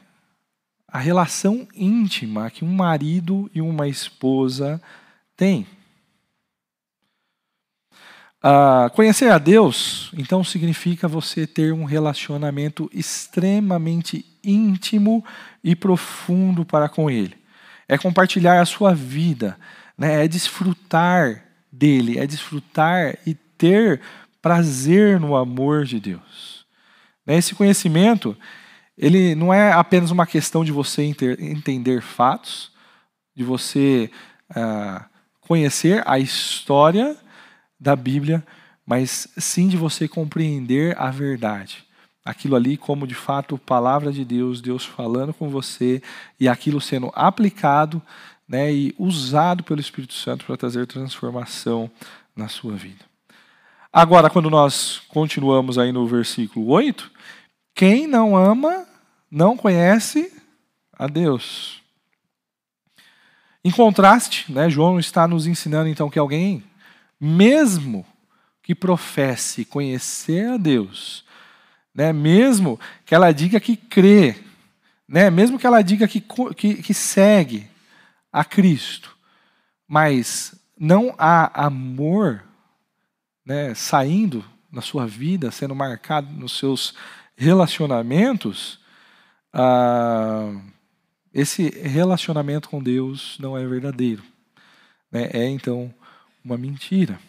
[0.87, 4.81] a relação íntima que um marido e uma esposa
[5.35, 5.67] têm.
[8.45, 15.25] Uh, conhecer a Deus, então, significa você ter um relacionamento extremamente íntimo
[15.63, 17.35] e profundo para com Ele.
[17.89, 19.57] É compartilhar a sua vida,
[19.97, 20.23] né?
[20.23, 23.99] é desfrutar dele, é desfrutar e ter
[24.41, 26.54] prazer no amor de Deus.
[27.25, 28.37] Né, esse conhecimento,
[28.97, 32.71] ele não é apenas uma questão de você entender fatos,
[33.35, 34.09] de você
[34.51, 35.03] uh,
[35.41, 37.17] conhecer a história
[37.79, 38.45] da Bíblia,
[38.85, 41.83] mas sim de você compreender a verdade.
[42.23, 46.01] Aquilo ali como de fato palavra de Deus, Deus falando com você
[46.39, 48.01] e aquilo sendo aplicado
[48.47, 51.89] né, e usado pelo Espírito Santo para trazer transformação
[52.35, 53.05] na sua vida.
[53.91, 57.11] Agora, quando nós continuamos aí no versículo 8,
[57.75, 58.87] quem não ama
[59.29, 60.31] não conhece
[60.93, 61.83] a Deus.
[63.63, 66.63] Em contraste, né, João está nos ensinando então que alguém,
[67.19, 68.05] mesmo
[68.63, 71.25] que professe conhecer a Deus,
[71.93, 74.37] né, mesmo que ela diga que crê,
[75.07, 76.23] né, mesmo que ela diga que,
[76.55, 77.67] que, que segue
[78.31, 79.17] a Cristo,
[79.87, 82.43] mas não há amor
[83.45, 86.93] né, saindo na sua vida, sendo marcado nos seus
[87.35, 88.79] relacionamentos,
[89.53, 90.53] ah,
[91.33, 94.23] esse relacionamento com Deus não é verdadeiro.
[95.11, 95.29] Né?
[95.33, 95.93] É então
[96.43, 97.19] uma mentira.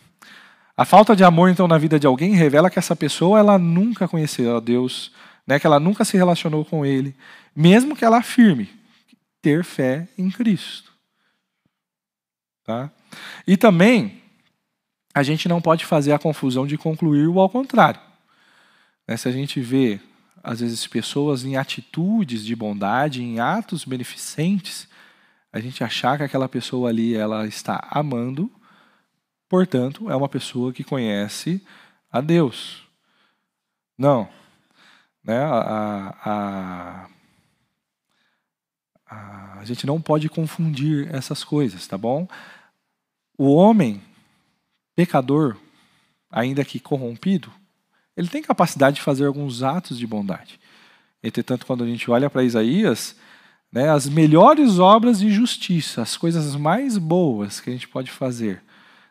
[0.77, 4.07] A falta de amor então na vida de alguém revela que essa pessoa ela nunca
[4.07, 5.11] conheceu a Deus,
[5.47, 5.59] né?
[5.59, 7.15] que ela nunca se relacionou com Ele,
[7.55, 8.69] mesmo que ela afirme
[9.41, 10.93] ter fé em Cristo.
[12.65, 12.91] Tá?
[13.47, 14.21] E também
[15.15, 18.01] a gente não pode fazer a confusão de concluir o ao contrário.
[19.07, 20.01] Né, se a gente vê,
[20.43, 24.89] às vezes, pessoas em atitudes de bondade, em atos beneficentes,
[25.53, 28.51] a gente achar que aquela pessoa ali ela está amando,
[29.49, 31.65] portanto, é uma pessoa que conhece
[32.11, 32.83] a Deus.
[33.97, 34.29] Não.
[35.25, 35.39] Né?
[35.39, 37.09] A, a,
[39.07, 42.29] a, a gente não pode confundir essas coisas, tá bom?
[43.39, 44.03] O homem
[44.95, 45.57] pecador,
[46.31, 47.53] ainda que corrompido,
[48.17, 50.59] ele tem capacidade de fazer alguns atos de bondade.
[51.23, 53.17] Entretanto, quando a gente olha para Isaías,
[53.71, 58.63] né, as melhores obras de justiça, as coisas mais boas que a gente pode fazer,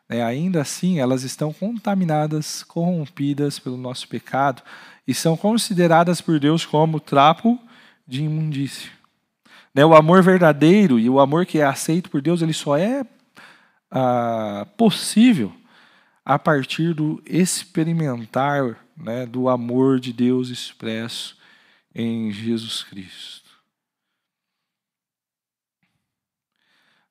[0.09, 4.63] né, ainda assim elas estão contaminadas, corrompidas pelo nosso pecado
[5.07, 7.59] e são consideradas por Deus como trapo
[8.07, 8.91] de imundícia.
[9.73, 13.05] Né, o amor verdadeiro e o amor que é aceito por Deus, ele só é
[13.91, 15.51] ah, possível
[16.23, 21.37] a partir do experimentar né, do amor de Deus expresso
[21.93, 23.49] em Jesus Cristo.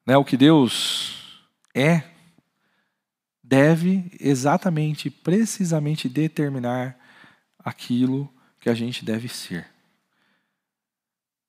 [0.06, 1.40] Né, o que Deus
[1.74, 2.02] é,
[3.42, 6.98] deve exatamente, precisamente determinar
[7.58, 9.66] aquilo que a gente deve ser.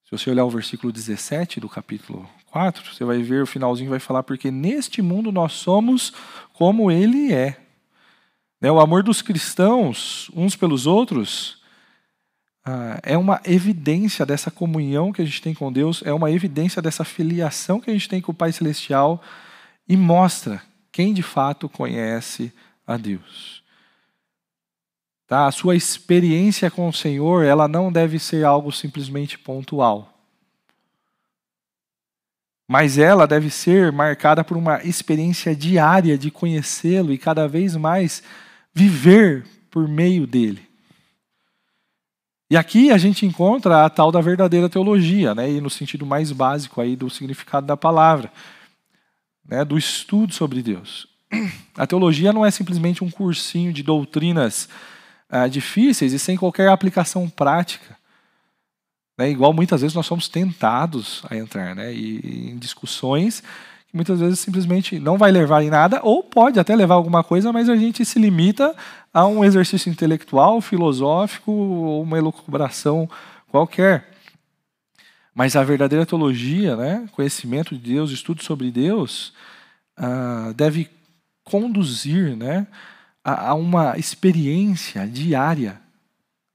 [0.05, 3.99] Se você olhar o versículo 17 do capítulo 4, você vai ver o finalzinho vai
[3.99, 6.13] falar porque neste mundo nós somos
[6.53, 7.64] como ele é.
[8.65, 11.61] Né, o amor dos cristãos uns pelos outros
[12.65, 16.81] ah, é uma evidência dessa comunhão que a gente tem com Deus, é uma evidência
[16.81, 19.21] dessa filiação que a gente tem com o Pai Celestial
[19.87, 22.51] e mostra quem de fato conhece
[22.87, 23.63] a Deus.
[25.27, 25.45] Tá?
[25.45, 30.11] A sua experiência com o Senhor, ela não deve ser algo simplesmente pontual
[32.67, 38.23] mas ela deve ser marcada por uma experiência diária de conhecê-lo e cada vez mais
[38.75, 40.61] viver por meio dele.
[42.49, 46.31] E aqui a gente encontra a tal da verdadeira teologia, né, e no sentido mais
[46.31, 48.31] básico aí do significado da palavra,
[49.47, 51.07] né, do estudo sobre Deus.
[51.75, 54.69] A teologia não é simplesmente um cursinho de doutrinas
[55.29, 57.97] ah, difíceis e sem qualquer aplicação prática.
[59.17, 59.31] Né?
[59.31, 61.93] Igual muitas vezes nós somos tentados a entrar né?
[61.93, 63.43] e, em discussões
[63.95, 67.69] muitas vezes simplesmente não vai levar em nada, ou pode até levar alguma coisa, mas
[67.69, 68.75] a gente se limita
[69.13, 73.09] a um exercício intelectual, filosófico ou uma elucubração
[73.49, 74.11] qualquer.
[75.33, 79.33] Mas a verdadeira teologia, né, conhecimento de Deus, estudo sobre Deus,
[79.97, 80.89] uh, deve
[81.45, 82.67] conduzir né,
[83.23, 85.79] a, a uma experiência diária.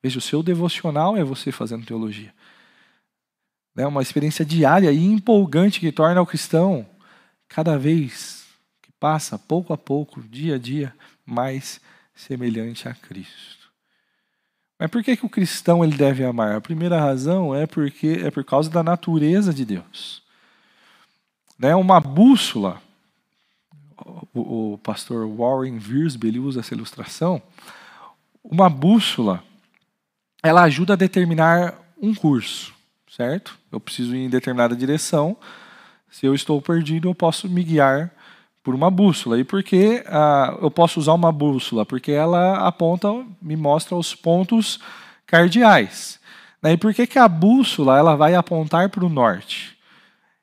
[0.03, 2.35] Veja, o seu devocional é você fazendo teologia.
[3.79, 6.87] É uma experiência diária e empolgante que torna o cristão
[7.51, 8.47] cada vez
[8.81, 10.95] que passa, pouco a pouco, dia a dia,
[11.27, 11.81] mais
[12.15, 13.69] semelhante a Cristo.
[14.79, 16.57] Mas por que, que o cristão ele deve amar?
[16.57, 20.23] A primeira razão é porque é por causa da natureza de Deus.
[21.59, 21.75] Né?
[21.75, 22.81] Uma bússola,
[24.33, 27.43] o, o pastor Warren Wiersbe ele usa essa ilustração.
[28.43, 29.43] Uma bússola,
[30.43, 32.73] ela ajuda a determinar um curso,
[33.11, 33.59] certo?
[33.71, 35.37] Eu preciso ir em determinada direção
[36.11, 38.11] se eu estou perdido, eu posso me guiar
[38.63, 39.39] por uma bússola.
[39.39, 41.87] E por que ah, eu posso usar uma bússola?
[41.87, 43.09] Porque ela aponta,
[43.41, 44.81] me mostra os pontos
[45.27, 46.19] cardeais.
[46.63, 49.79] E por que, que a bússola ela vai apontar para o norte?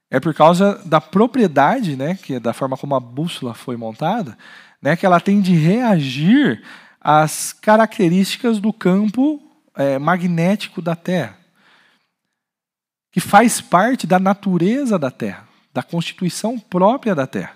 [0.10, 4.38] É por causa da propriedade, né, que é da forma como a bússola foi montada,
[4.82, 6.64] né, que ela tem de reagir
[7.00, 9.42] às características do campo
[9.76, 11.38] é, magnético da Terra,
[13.12, 15.47] que faz parte da natureza da Terra
[15.78, 17.54] da constituição própria da Terra.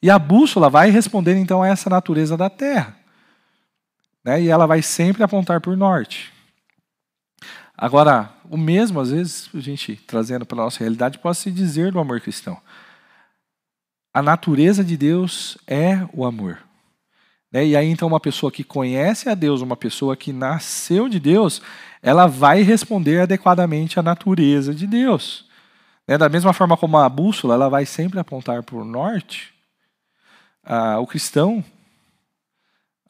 [0.00, 2.96] E a bússola vai responder então a essa natureza da Terra.
[4.24, 4.44] Né?
[4.44, 6.32] E ela vai sempre apontar para o norte.
[7.76, 11.92] Agora, o mesmo, às vezes, a gente trazendo para a nossa realidade, pode se dizer
[11.92, 12.56] do amor cristão.
[14.14, 16.58] A natureza de Deus é o amor.
[17.52, 17.66] Né?
[17.66, 21.60] E aí, então, uma pessoa que conhece a Deus, uma pessoa que nasceu de Deus,
[22.00, 25.51] ela vai responder adequadamente à natureza de Deus.
[26.12, 26.18] Né?
[26.18, 29.54] Da mesma forma como a bússola ela vai sempre apontar para o norte,
[30.62, 31.64] ah, o cristão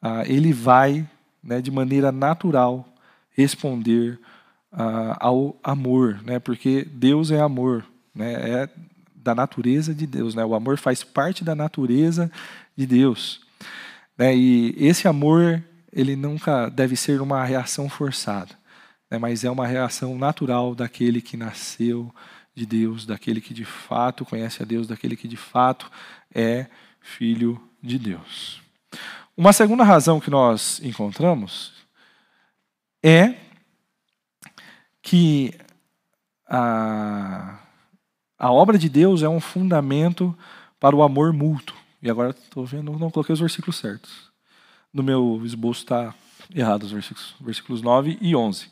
[0.01, 1.05] ah, ele vai
[1.43, 2.87] né, de maneira natural
[3.31, 4.17] responder
[4.71, 6.39] ah, ao amor, né?
[6.39, 7.83] porque Deus é amor,
[8.15, 8.31] né?
[8.35, 8.69] é
[9.13, 10.33] da natureza de Deus.
[10.33, 10.45] Né?
[10.45, 12.31] O amor faz parte da natureza
[12.73, 13.41] de Deus.
[14.17, 14.33] Né?
[14.33, 15.61] E esse amor
[15.91, 18.55] ele nunca deve ser uma reação forçada,
[19.11, 19.17] né?
[19.17, 22.09] mas é uma reação natural daquele que nasceu
[22.55, 25.89] de Deus, daquele que de fato conhece a Deus, daquele que de fato
[26.33, 26.67] é
[27.01, 28.61] filho de Deus.
[29.35, 31.73] Uma segunda razão que nós encontramos
[33.01, 33.35] é
[35.01, 35.53] que
[36.47, 37.59] a,
[38.37, 40.37] a obra de Deus é um fundamento
[40.79, 41.75] para o amor mútuo.
[42.01, 44.31] E agora estou vendo, não coloquei os versículos certos.
[44.93, 46.13] No meu esboço está
[46.53, 48.69] errado os versículos, versículos 9 e 11.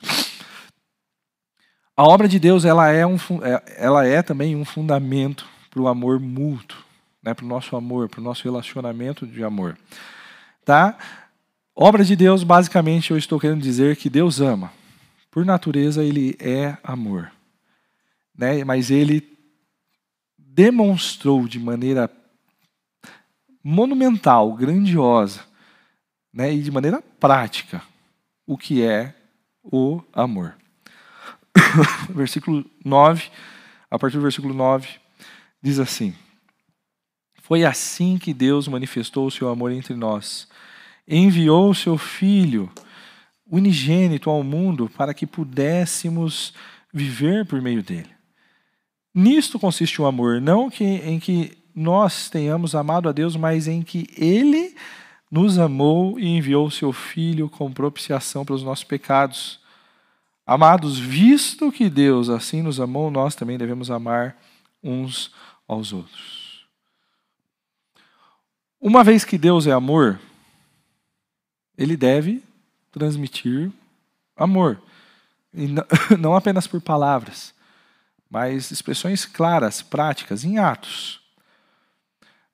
[2.02, 5.88] A obra de Deus ela é, um, é, ela é também um fundamento para o
[5.88, 6.84] amor mútuo,
[7.22, 9.78] né, para o nosso amor, para o nosso relacionamento de amor.
[10.66, 10.98] Tá?
[11.76, 14.74] Obra de Deus, basicamente, eu estou querendo dizer que Deus ama.
[15.30, 17.32] Por natureza, ele é amor.
[18.36, 18.64] Né?
[18.64, 19.38] Mas ele
[20.36, 22.10] demonstrou de maneira
[23.64, 25.42] monumental, grandiosa,
[26.34, 26.52] né?
[26.52, 27.80] e de maneira prática,
[28.48, 29.14] o que é
[29.64, 30.56] o amor.
[32.10, 33.30] versículo 9,
[33.90, 34.88] a partir do versículo 9,
[35.62, 36.14] diz assim:
[37.42, 40.48] Foi assim que Deus manifestou o seu amor entre nós.
[41.08, 42.72] Enviou o seu Filho,
[43.50, 46.54] unigênito, ao mundo para que pudéssemos
[46.94, 48.10] viver por meio dele.
[49.14, 53.82] Nisto consiste o amor, não que, em que nós tenhamos amado a Deus, mas em
[53.82, 54.76] que Ele
[55.30, 59.61] nos amou e enviou o seu Filho com propiciação pelos nossos pecados.
[60.52, 64.36] Amados, visto que Deus assim nos amou, nós também devemos amar
[64.84, 65.34] uns
[65.66, 66.68] aos outros.
[68.78, 70.20] Uma vez que Deus é amor,
[71.78, 72.44] ele deve
[72.92, 73.72] transmitir
[74.36, 74.82] amor.
[75.54, 75.68] E
[76.20, 77.54] não apenas por palavras,
[78.30, 81.22] mas expressões claras, práticas, em atos.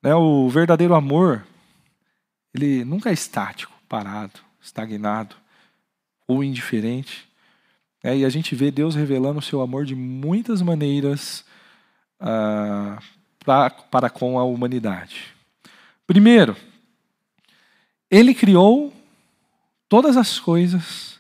[0.04, 1.44] Né, o verdadeiro amor,
[2.54, 5.36] ele nunca é estático, parado, estagnado
[6.28, 7.28] ou indiferente.
[8.08, 11.44] É, e a gente vê Deus revelando o seu amor de muitas maneiras
[12.18, 12.98] ah,
[13.44, 15.36] para com a humanidade.
[16.06, 16.56] Primeiro,
[18.10, 18.94] ele criou
[19.90, 21.20] todas as coisas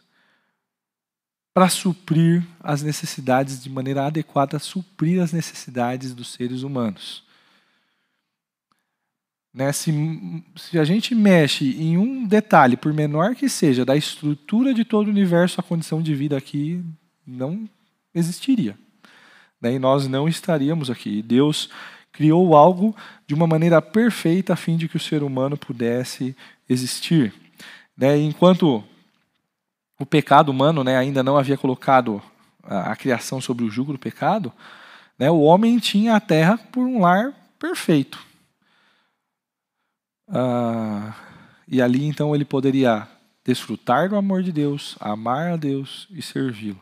[1.53, 7.21] para suprir as necessidades de maneira adequada, suprir as necessidades dos seres humanos.
[9.53, 9.71] Né?
[9.71, 9.91] Se,
[10.55, 15.07] se a gente mexe em um detalhe, por menor que seja, da estrutura de todo
[15.07, 16.83] o universo, a condição de vida aqui
[17.25, 17.67] não
[18.13, 18.77] existiria.
[19.61, 19.73] Né?
[19.73, 21.21] E nós não estaríamos aqui.
[21.21, 21.69] Deus
[22.11, 22.95] criou algo
[23.25, 26.35] de uma maneira perfeita a fim de que o ser humano pudesse
[26.67, 27.33] existir.
[27.95, 28.17] Né?
[28.17, 28.83] Enquanto
[29.99, 32.21] o pecado humano né, ainda não havia colocado
[32.63, 34.51] a, a criação sobre o jugo do pecado,
[35.17, 38.26] né, o homem tinha a terra por um lar perfeito.
[40.27, 41.13] Ah,
[41.67, 43.07] e ali então ele poderia
[43.43, 46.79] desfrutar do amor de Deus, amar a Deus e servi-lo.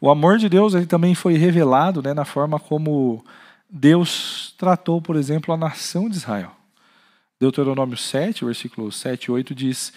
[0.00, 3.24] O amor de Deus ele também foi revelado né, na forma como
[3.68, 6.52] Deus tratou, por exemplo, a nação de Israel.
[7.40, 9.92] Deuteronômio 7, versículo 7 e 8 diz: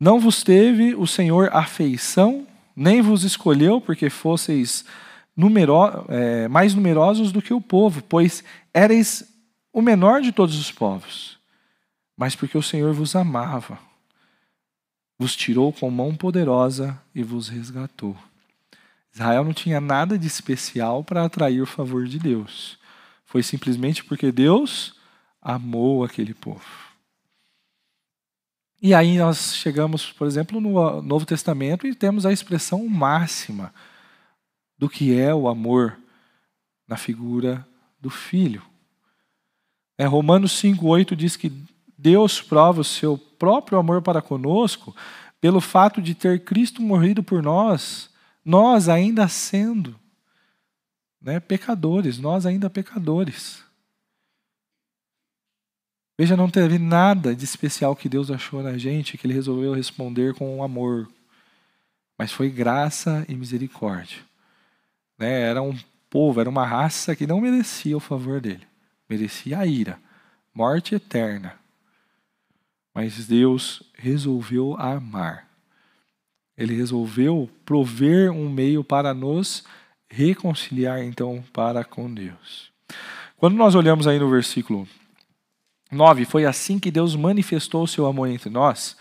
[0.00, 4.84] Não vos teve o Senhor afeição, nem vos escolheu, porque fosseis
[5.36, 5.74] numero,
[6.08, 8.42] é, mais numerosos do que o povo, pois
[8.72, 9.35] éreis
[9.76, 11.38] o menor de todos os povos,
[12.16, 13.78] mas porque o Senhor vos amava,
[15.18, 18.16] vos tirou com mão poderosa e vos resgatou.
[19.12, 22.78] Israel não tinha nada de especial para atrair o favor de Deus.
[23.26, 24.94] Foi simplesmente porque Deus
[25.42, 26.64] amou aquele povo.
[28.80, 33.74] E aí nós chegamos, por exemplo, no Novo Testamento e temos a expressão máxima
[34.78, 35.98] do que é o amor
[36.88, 37.68] na figura
[38.00, 38.62] do Filho.
[39.98, 41.52] É, Romanos 5,8 diz que
[41.96, 44.94] Deus prova o seu próprio amor para conosco
[45.40, 48.10] pelo fato de ter Cristo morrido por nós
[48.46, 49.98] nós ainda sendo
[51.20, 53.60] né, pecadores, nós ainda pecadores.
[56.16, 60.32] Veja, não teve nada de especial que Deus achou na gente que Ele resolveu responder
[60.32, 61.10] com amor,
[62.16, 64.20] mas foi graça e misericórdia.
[65.18, 65.40] Né?
[65.40, 65.76] Era um
[66.08, 68.64] povo, era uma raça que não merecia o favor dele,
[69.08, 69.98] merecia a ira,
[70.54, 71.54] morte eterna.
[72.94, 75.46] Mas Deus resolveu amar
[76.56, 79.64] ele resolveu prover um meio para nos
[80.08, 82.70] reconciliar então para com Deus.
[83.36, 84.88] Quando nós olhamos aí no versículo
[85.92, 88.96] 9, foi assim que Deus manifestou o seu amor entre nós.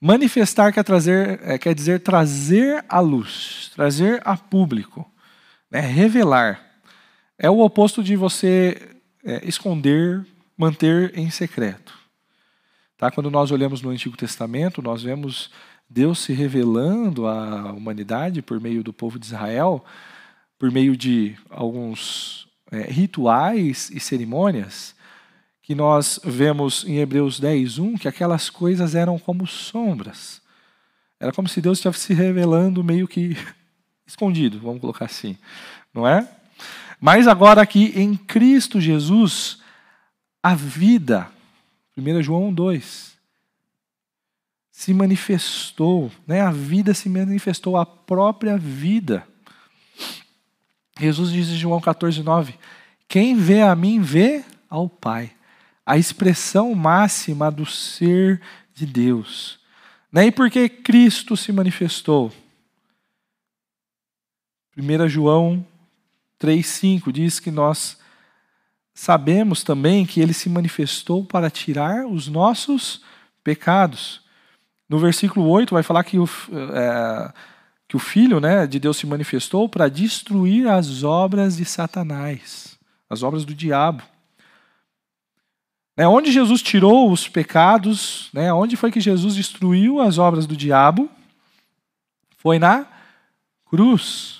[0.00, 5.08] Manifestar quer, trazer, é, quer dizer trazer à luz, trazer a público,
[5.70, 5.80] né?
[5.80, 6.60] revelar.
[7.38, 11.98] É o oposto de você é, esconder, manter em secreto.
[12.96, 13.10] Tá?
[13.10, 15.50] Quando nós olhamos no Antigo Testamento, nós vemos
[15.88, 19.84] Deus se revelando à humanidade por meio do povo de Israel,
[20.58, 24.94] por meio de alguns é, rituais e cerimônias,
[25.62, 30.40] que nós vemos em Hebreus 10, 1, que aquelas coisas eram como sombras.
[31.18, 33.36] Era como se Deus estivesse se revelando meio que
[34.06, 35.36] escondido, vamos colocar assim,
[35.92, 36.28] não é?
[37.00, 39.58] Mas agora aqui em Cristo Jesus,
[40.42, 41.30] a vida,
[41.96, 43.18] 1 João 2,
[44.70, 46.42] se manifestou, né?
[46.42, 49.26] a vida se manifestou, a própria vida.
[50.98, 52.54] Jesus diz em João 14, 9:
[53.08, 55.32] Quem vê a mim, vê ao Pai.
[55.84, 58.42] A expressão máxima do ser
[58.74, 59.58] de Deus.
[60.12, 60.26] Né?
[60.26, 62.30] E por que Cristo se manifestou?
[64.76, 65.66] 1 João
[66.40, 67.98] 3,5 diz que nós
[68.94, 73.02] sabemos também que ele se manifestou para tirar os nossos
[73.44, 74.22] pecados.
[74.88, 76.24] No versículo 8 vai falar que o,
[76.74, 77.32] é,
[77.86, 82.78] que o Filho né, de Deus se manifestou para destruir as obras de Satanás,
[83.08, 84.02] as obras do diabo.
[85.96, 90.56] É, onde Jesus tirou os pecados, né, onde foi que Jesus destruiu as obras do
[90.56, 91.10] diabo?
[92.38, 92.86] Foi na
[93.66, 94.39] cruz.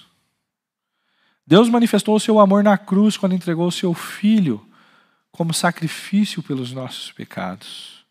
[1.50, 4.64] Deus manifestou o seu amor na cruz quando entregou o seu Filho
[5.32, 8.06] como sacrifício pelos nossos pecados.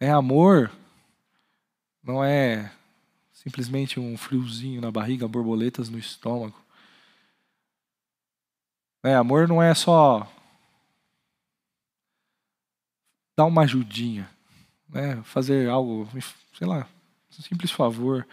[0.00, 0.72] É amor,
[2.02, 2.72] não é
[3.34, 6.58] simplesmente um friozinho na barriga, borboletas no estômago.
[9.04, 10.26] É, amor não é só
[13.36, 14.26] dar uma ajudinha,
[14.88, 15.22] né?
[15.22, 16.08] fazer algo,
[16.54, 16.88] sei lá,
[17.38, 18.26] um simples favor.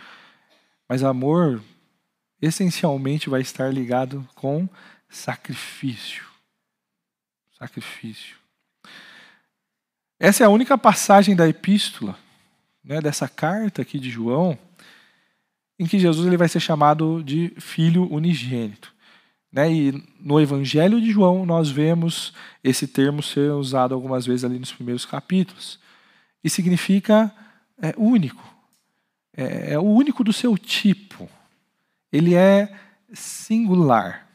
[0.87, 1.61] Mas amor
[2.45, 4.67] essencialmente vai estar ligado com
[5.09, 6.25] sacrifício.
[7.57, 8.35] Sacrifício.
[10.19, 12.17] Essa é a única passagem da epístola,
[12.83, 14.57] né, dessa carta aqui de João,
[15.79, 18.93] em que Jesus ele vai ser chamado de filho unigênito.
[19.51, 19.71] Né?
[19.71, 22.33] E no Evangelho de João nós vemos
[22.63, 25.79] esse termo ser usado algumas vezes ali nos primeiros capítulos.
[26.43, 27.33] E significa
[27.81, 28.43] é, único.
[29.35, 31.29] É, é o único do seu tipo.
[32.13, 32.71] Ele é
[33.11, 34.29] singular.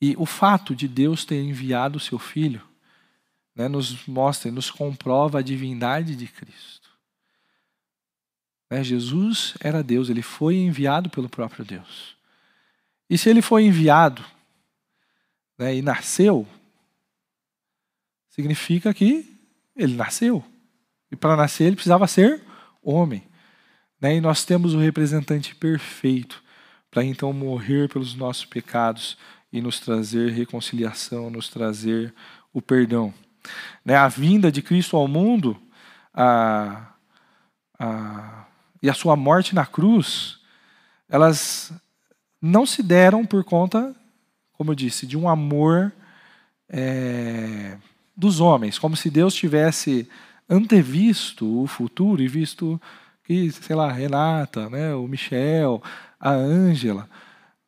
[0.00, 2.62] E o fato de Deus ter enviado o seu filho
[3.52, 6.88] né, nos mostra e nos comprova a divindade de Cristo.
[8.70, 12.16] Né, Jesus era Deus, ele foi enviado pelo próprio Deus.
[13.10, 14.24] E se ele foi enviado
[15.58, 16.46] né, e nasceu,
[18.28, 19.36] significa que
[19.74, 20.44] ele nasceu.
[21.10, 22.40] E para nascer ele precisava ser
[22.80, 23.33] homem.
[24.04, 24.16] Né?
[24.16, 26.44] E nós temos o representante perfeito
[26.90, 29.16] para então morrer pelos nossos pecados
[29.50, 32.12] e nos trazer reconciliação, nos trazer
[32.52, 33.14] o perdão.
[33.82, 33.96] Né?
[33.96, 35.56] A vinda de Cristo ao mundo
[36.12, 36.92] a,
[37.78, 38.44] a,
[38.82, 40.38] e a sua morte na cruz,
[41.08, 41.72] elas
[42.42, 43.96] não se deram por conta,
[44.52, 45.90] como eu disse, de um amor
[46.68, 47.78] é,
[48.14, 50.06] dos homens, como se Deus tivesse
[50.46, 52.78] antevisto o futuro e visto
[53.24, 55.82] que, sei lá, Renata, né, o Michel,
[56.20, 57.08] a Ângela,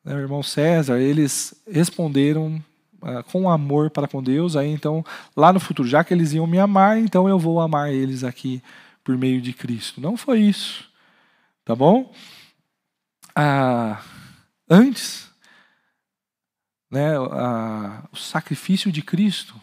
[0.04, 2.62] né, o irmão César, eles responderam
[3.02, 5.04] uh, com amor para com Deus, aí então,
[5.34, 8.62] lá no futuro, já que eles iam me amar, então eu vou amar eles aqui
[9.02, 10.00] por meio de Cristo.
[10.00, 10.88] Não foi isso,
[11.64, 12.12] tá bom?
[13.34, 14.02] Ah,
[14.68, 15.30] antes,
[16.90, 19.54] né, ah, o sacrifício de Cristo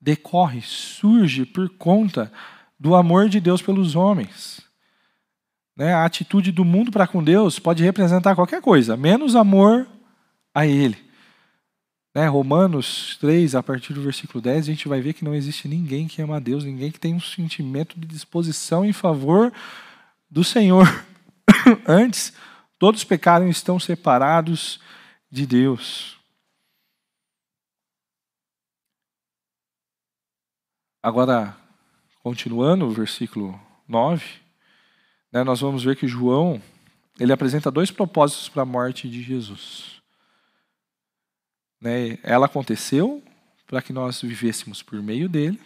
[0.00, 2.32] decorre, surge por conta
[2.78, 4.69] do amor de Deus pelos homens.
[5.80, 5.94] Né?
[5.94, 9.88] A atitude do mundo para com Deus pode representar qualquer coisa, menos amor
[10.54, 10.98] a Ele.
[12.14, 12.26] Né?
[12.26, 16.06] Romanos 3, a partir do versículo 10, a gente vai ver que não existe ninguém
[16.06, 19.50] que ama a Deus, ninguém que tem um sentimento de disposição em favor
[20.30, 20.86] do Senhor.
[21.88, 22.34] Antes,
[22.78, 24.80] todos pecaram e estão separados
[25.30, 26.18] de Deus.
[31.02, 31.56] Agora,
[32.22, 33.58] continuando o versículo
[33.88, 34.39] 9,
[35.32, 36.60] né, nós vamos ver que João
[37.18, 40.00] ele apresenta dois propósitos para a morte de Jesus.
[41.80, 43.22] Né, ela aconteceu
[43.66, 45.60] para que nós vivêssemos por meio dele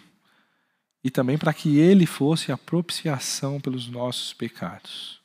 [1.02, 5.20] e também para que ele fosse a propiciação pelos nossos pecados.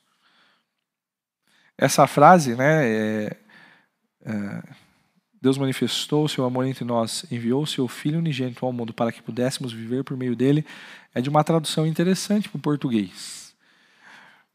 [1.76, 3.36] Essa frase, né, é,
[4.22, 4.62] é,
[5.40, 9.10] Deus manifestou o seu amor entre nós, enviou o seu Filho unigênito ao mundo para
[9.10, 10.64] que pudéssemos viver por meio dele,
[11.14, 13.39] é de uma tradução interessante para o português.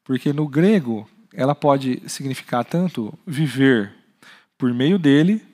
[0.05, 3.93] Porque no grego, ela pode significar tanto viver
[4.57, 5.45] por meio dele,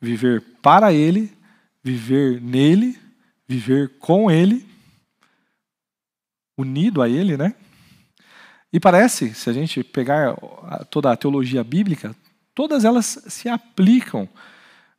[0.00, 1.32] viver para ele,
[1.82, 2.98] viver nele,
[3.48, 4.66] viver com ele,
[6.58, 7.54] unido a ele, né?
[8.72, 10.36] E parece, se a gente pegar
[10.90, 12.14] toda a teologia bíblica,
[12.54, 14.28] todas elas se aplicam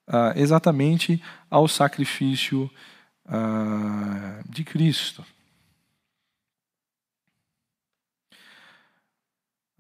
[0.08, 2.70] ah, exatamente ao sacrifício
[3.26, 5.24] ah, de Cristo.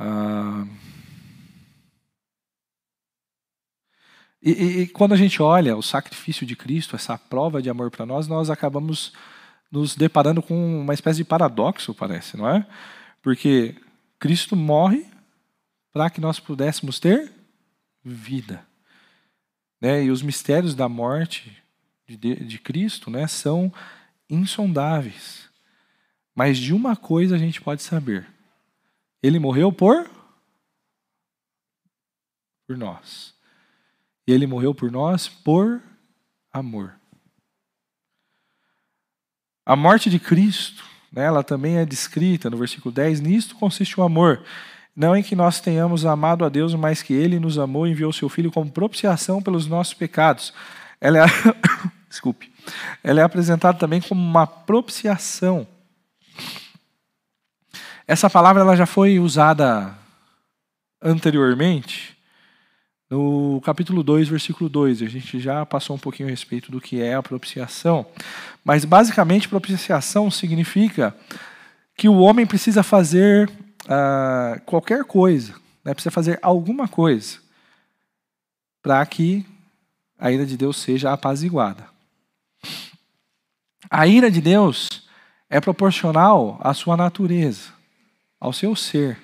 [0.04, 0.66] Ah,
[4.42, 7.92] e, e, e, quando a gente olha o sacrifício de Cristo, essa prova de amor
[7.92, 9.14] para nós, nós acabamos
[9.72, 12.66] nos deparando com uma espécie de paradoxo, parece, não é?
[13.22, 13.76] Porque
[14.18, 15.06] Cristo morre
[15.94, 17.32] para que nós pudéssemos ter
[18.04, 18.66] vida.
[19.80, 20.06] Né?
[20.06, 21.56] E os mistérios da morte
[22.08, 23.72] de, de Cristo né, são
[24.28, 25.48] insondáveis.
[26.34, 28.26] Mas de uma coisa a gente pode saber:
[29.22, 30.10] ele morreu por
[32.68, 33.34] por nós.
[34.26, 35.82] E ele morreu por nós por
[36.54, 36.96] amor.
[39.66, 44.04] A morte de Cristo, né, ela também é descrita no versículo 10, nisto consiste o
[44.04, 44.44] amor,
[44.96, 48.12] não em que nós tenhamos amado a Deus, mas que Ele nos amou e enviou
[48.12, 50.54] seu Filho como propiciação pelos nossos pecados.
[51.00, 51.28] Ela é,
[52.10, 52.52] desculpe,
[53.04, 55.68] ela é apresentada também como uma propiciação.
[58.12, 59.98] Essa palavra ela já foi usada
[61.02, 62.18] anteriormente
[63.10, 65.02] no capítulo 2, versículo 2.
[65.02, 68.06] A gente já passou um pouquinho a respeito do que é a propiciação.
[68.66, 71.16] Mas basicamente propiciação significa
[71.96, 73.50] que o homem precisa fazer
[73.86, 75.94] uh, qualquer coisa, né?
[75.94, 77.38] precisa fazer alguma coisa
[78.82, 79.46] para que
[80.20, 81.88] a ira de Deus seja apaziguada.
[83.90, 84.90] A ira de Deus
[85.50, 87.80] é proporcional à sua natureza,
[88.42, 89.18] ao seu ser.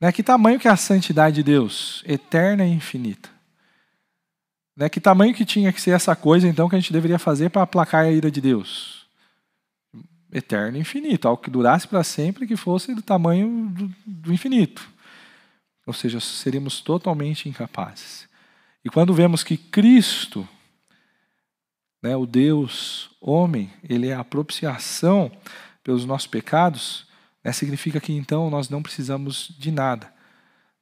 [0.00, 0.10] Né?
[0.10, 2.02] Que tamanho que é a santidade de Deus?
[2.04, 3.28] Eterna e infinita.
[4.74, 4.88] Né?
[4.88, 7.62] Que tamanho que tinha que ser essa coisa, então, que a gente deveria fazer para
[7.62, 8.96] aplacar a ira de Deus?
[10.32, 14.86] eterno e infinito, algo que durasse para sempre, que fosse do tamanho do, do infinito.
[15.86, 18.28] Ou seja, seríamos totalmente incapazes.
[18.84, 20.46] E quando vemos que Cristo,
[22.02, 25.30] né, o Deus homem, ele é a propiciação
[25.86, 27.06] pelos nossos pecados,
[27.44, 30.12] né, significa que então nós não precisamos de nada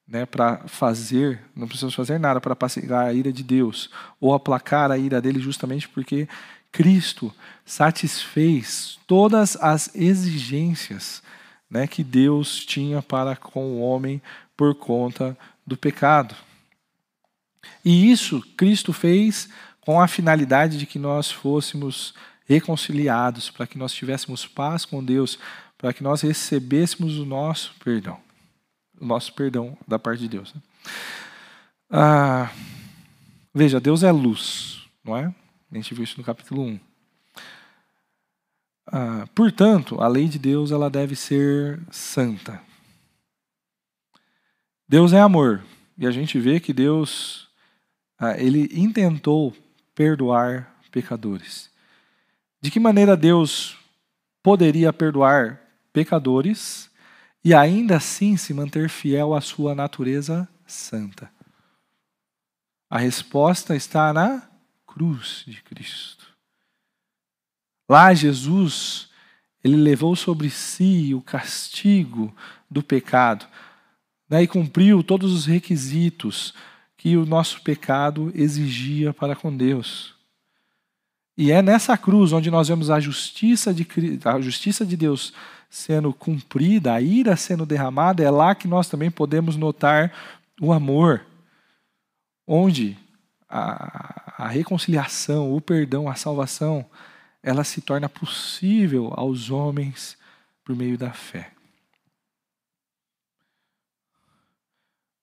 [0.08, 4.90] né, para fazer, não precisamos fazer nada para pacificar a ira de Deus ou aplacar
[4.90, 6.26] a ira dele, justamente porque
[6.72, 7.30] Cristo
[7.66, 11.22] satisfez todas as exigências
[11.68, 14.22] né, que Deus tinha para com o homem
[14.56, 15.36] por conta
[15.66, 16.34] do pecado.
[17.84, 19.50] E isso Cristo fez
[19.82, 22.14] com a finalidade de que nós fôssemos
[22.44, 25.38] reconciliados, para que nós tivéssemos paz com Deus,
[25.78, 28.18] para que nós recebêssemos o nosso perdão.
[29.00, 30.54] O nosso perdão da parte de Deus.
[30.54, 30.62] Né?
[31.90, 32.50] Ah,
[33.52, 35.34] veja, Deus é luz, não é?
[35.70, 36.80] A gente viu isso no capítulo 1.
[38.86, 42.60] Ah, portanto, a lei de Deus ela deve ser santa.
[44.88, 45.64] Deus é amor.
[45.96, 47.48] E a gente vê que Deus
[48.18, 49.54] ah, ele intentou
[49.94, 51.70] perdoar pecadores.
[52.64, 53.76] De que maneira Deus
[54.42, 55.60] poderia perdoar
[55.92, 56.90] pecadores
[57.44, 61.30] e ainda assim se manter fiel à sua natureza santa?
[62.88, 64.48] A resposta está na
[64.86, 66.26] cruz de Cristo.
[67.86, 69.10] Lá Jesus,
[69.62, 72.34] ele levou sobre si o castigo
[72.70, 73.46] do pecado
[74.26, 76.54] né, e cumpriu todos os requisitos
[76.96, 80.13] que o nosso pecado exigia para com Deus.
[81.36, 83.86] E é nessa cruz onde nós vemos a justiça de,
[84.24, 85.32] a justiça de Deus
[85.68, 90.12] sendo cumprida, a ira sendo derramada, é lá que nós também podemos notar
[90.60, 91.26] o amor,
[92.46, 92.96] onde
[93.48, 96.86] a, a reconciliação, o perdão, a salvação,
[97.42, 100.16] ela se torna possível aos homens
[100.64, 101.50] por meio da fé.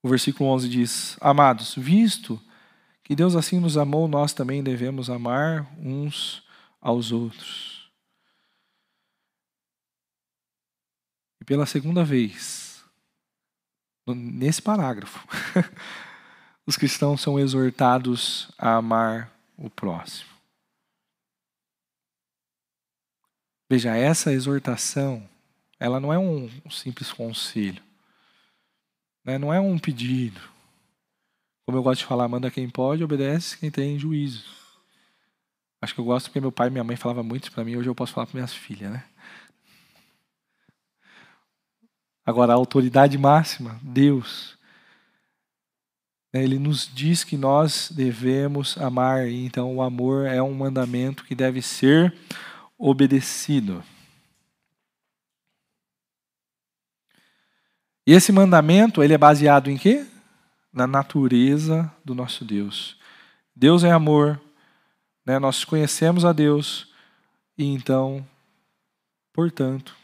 [0.03, 2.41] O versículo 11 diz: Amados, visto
[3.11, 6.41] que Deus assim nos amou, nós também devemos amar uns
[6.79, 7.91] aos outros.
[11.41, 12.81] E pela segunda vez,
[14.07, 15.27] nesse parágrafo,
[16.65, 20.31] os cristãos são exortados a amar o próximo.
[23.69, 25.29] Veja, essa exortação,
[25.77, 27.83] ela não é um simples conselho.
[29.25, 29.37] Né?
[29.37, 30.39] Não é um pedido.
[31.65, 34.43] Como eu gosto de falar, manda quem pode, obedece quem tem juízo.
[35.81, 37.89] Acho que eu gosto porque meu pai e minha mãe falavam muito para mim, hoje
[37.89, 39.03] eu posso falar para minhas filhas, né?
[42.23, 44.57] Agora, a autoridade máxima, Deus,
[46.31, 51.23] né, ele nos diz que nós devemos amar, e então o amor é um mandamento
[51.23, 52.13] que deve ser
[52.77, 53.83] obedecido.
[58.05, 60.05] E esse mandamento, ele é baseado em quê?
[60.71, 62.97] Na natureza do nosso Deus.
[63.55, 64.39] Deus é amor,
[65.25, 65.37] né?
[65.37, 66.87] nós conhecemos a Deus
[67.57, 68.25] e então,
[69.33, 69.95] portanto,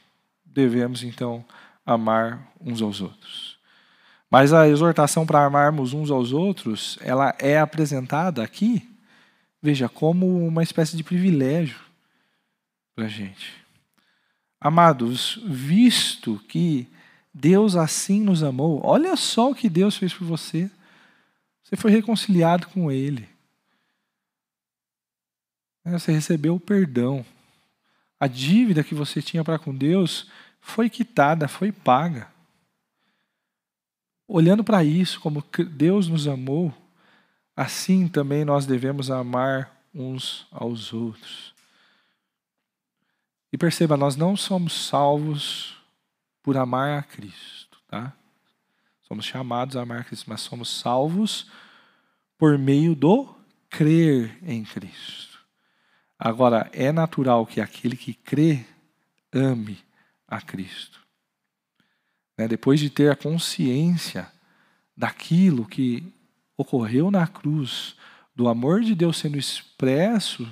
[0.45, 1.45] devemos então
[1.85, 3.57] amar uns aos outros.
[4.29, 8.87] Mas a exortação para amarmos uns aos outros, ela é apresentada aqui,
[9.61, 11.79] veja, como uma espécie de privilégio
[12.93, 13.53] para a gente.
[14.59, 16.87] Amados, visto que
[17.39, 18.81] Deus assim nos amou.
[18.83, 20.71] Olha só o que Deus fez por você.
[21.63, 23.29] Você foi reconciliado com Ele.
[25.85, 27.23] Você recebeu o perdão.
[28.19, 30.27] A dívida que você tinha para com Deus
[30.59, 32.27] foi quitada, foi paga.
[34.27, 36.73] Olhando para isso, como Deus nos amou,
[37.55, 41.53] assim também nós devemos amar uns aos outros.
[43.53, 45.76] E perceba, nós não somos salvos
[46.47, 48.13] por amar a Cristo, tá?
[49.01, 51.51] Somos chamados a amar a Cristo, mas somos salvos
[52.37, 53.35] por meio do
[53.69, 55.39] crer em Cristo.
[56.17, 58.65] Agora, é natural que aquele que crê
[59.29, 59.77] ame
[60.25, 61.01] a Cristo.
[62.37, 62.47] Né?
[62.47, 64.31] Depois de ter a consciência
[64.95, 66.13] daquilo que
[66.55, 67.97] ocorreu na cruz,
[68.33, 70.47] do amor de Deus sendo expresso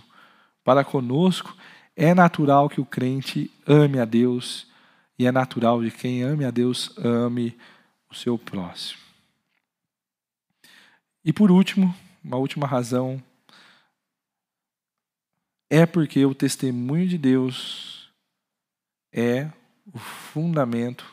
[0.62, 1.56] para conosco,
[1.96, 4.75] é natural que o crente ame a Deus
[5.18, 7.58] e é natural de quem ame a Deus, ame
[8.10, 9.00] o seu próximo.
[11.24, 13.22] E por último, uma última razão,
[15.70, 18.12] é porque o testemunho de Deus
[19.12, 19.50] é
[19.92, 21.06] o fundamento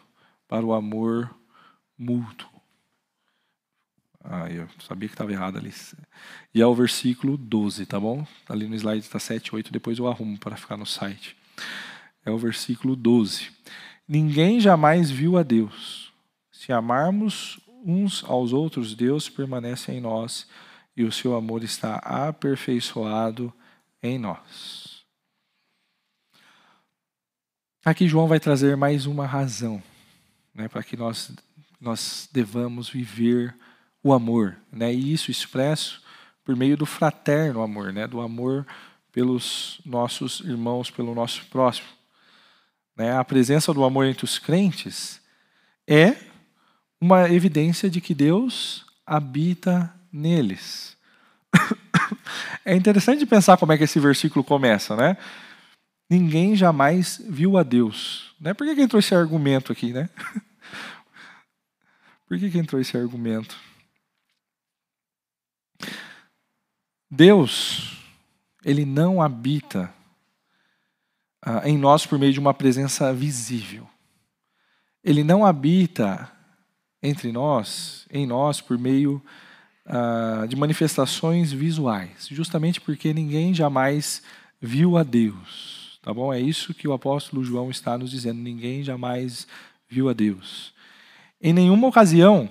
[0.46, 1.34] para o amor
[1.96, 2.50] mútuo.
[4.24, 5.72] Ah, eu sabia que estava errado ali.
[6.54, 8.26] E é o versículo 12, tá bom?
[8.48, 11.36] Ali no slide está 7, 8, depois eu arrumo para ficar no site.
[12.24, 13.50] É o versículo 12.
[14.06, 16.12] Ninguém jamais viu a Deus.
[16.50, 20.46] Se amarmos uns aos outros, Deus permanece em nós
[20.96, 23.52] e o seu amor está aperfeiçoado
[24.02, 25.02] em nós.
[27.84, 29.82] Aqui João vai trazer mais uma razão
[30.54, 31.32] né, para que nós,
[31.80, 33.54] nós devamos viver
[34.02, 34.56] o amor.
[34.70, 36.02] Né, e isso expresso
[36.44, 38.66] por meio do fraterno amor, né, do amor
[39.10, 41.88] pelos nossos irmãos, pelo nosso próximo
[42.96, 45.20] né, a presença do amor entre os crentes,
[45.86, 46.16] é
[47.00, 50.96] uma evidência de que Deus habita neles.
[52.64, 55.16] É interessante pensar como é que esse versículo começa, né?
[56.08, 58.36] Ninguém jamais viu a Deus.
[58.40, 58.54] Né?
[58.54, 60.08] Por que, que entrou esse argumento aqui, né?
[62.28, 63.58] Por que, que entrou esse argumento?
[67.10, 67.98] Deus,
[68.64, 69.92] ele não habita
[71.42, 73.88] ah, em nós por meio de uma presença visível.
[75.02, 76.30] Ele não habita
[77.02, 79.20] entre nós, em nós, por meio
[79.86, 84.22] uh, de manifestações visuais, justamente porque ninguém jamais
[84.60, 85.98] viu a Deus.
[86.00, 86.32] Tá bom?
[86.32, 88.40] É isso que o apóstolo João está nos dizendo.
[88.40, 89.46] Ninguém jamais
[89.88, 90.72] viu a Deus.
[91.40, 92.48] Em nenhuma ocasião,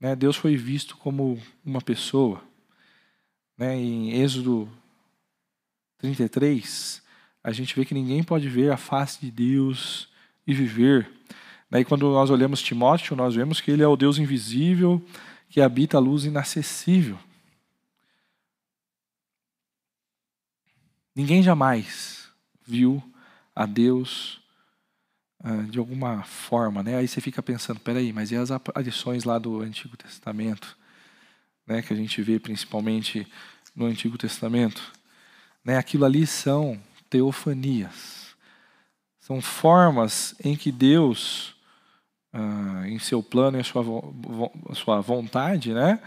[0.00, 2.42] né, Deus foi visto como uma pessoa.
[3.56, 4.68] Né, em Êxodo
[6.02, 7.00] 33,
[7.44, 10.08] a gente vê que ninguém pode ver a face de Deus
[10.44, 11.08] e viver.
[11.70, 15.02] Daí, quando nós olhamos Timóteo, nós vemos que ele é o Deus invisível
[15.48, 17.18] que habita a luz inacessível.
[21.14, 22.28] Ninguém jamais
[22.66, 23.02] viu
[23.54, 24.40] a Deus
[25.44, 26.96] uh, de alguma forma, né?
[26.96, 30.76] Aí você fica pensando, peraí, mas e as aparições lá do Antigo Testamento,
[31.66, 31.80] né?
[31.80, 33.26] Que a gente vê principalmente
[33.76, 34.92] no Antigo Testamento,
[35.64, 35.78] né?
[35.78, 38.34] Aquilo ali são teofanias,
[39.20, 41.54] são formas em que Deus
[42.32, 43.84] uh, em seu plano e a sua,
[44.70, 46.00] a sua vontade, né?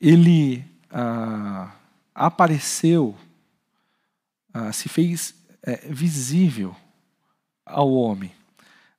[0.00, 1.70] ele uh,
[2.14, 3.16] apareceu,
[4.54, 6.76] uh, se fez é, visível
[7.64, 8.30] ao homem.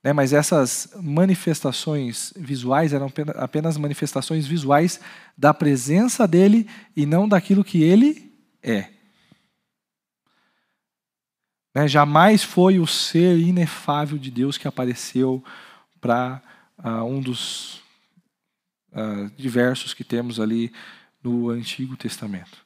[0.03, 0.13] Né?
[0.13, 4.99] Mas essas manifestações visuais eram apenas manifestações visuais
[5.37, 8.33] da presença dele e não daquilo que ele
[8.63, 8.89] é.
[11.75, 11.89] Né?
[11.89, 15.43] Jamais foi o ser inefável de Deus que apareceu
[15.99, 16.41] para
[16.79, 17.81] uh, um dos
[18.93, 20.71] uh, diversos que temos ali
[21.21, 22.65] no Antigo Testamento.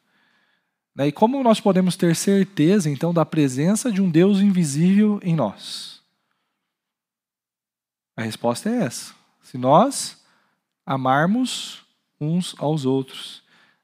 [0.95, 1.07] Né?
[1.07, 5.99] E como nós podemos ter certeza, então, da presença de um Deus invisível em nós?
[8.15, 9.15] A resposta é essa.
[9.41, 10.23] Se nós
[10.85, 11.81] amarmos
[12.21, 13.41] uns aos outros,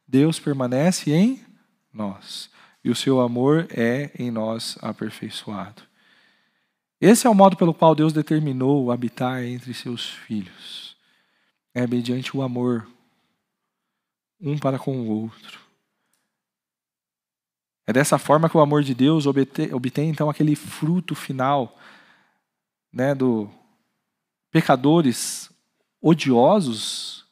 [0.07, 1.43] Deus permanece em
[1.91, 2.53] nós
[2.85, 5.81] e o seu amor é em nós aperfeiçoado.
[7.01, 10.95] Esse é o modo pelo qual Deus determinou habitar entre seus filhos.
[11.73, 12.87] É mediante o amor,
[14.39, 15.59] um para com o outro.
[17.87, 21.75] É dessa forma que o amor de Deus obtém, obtém então aquele fruto final
[22.93, 23.49] né, do
[24.51, 25.51] pecadores
[25.99, 27.25] odiosos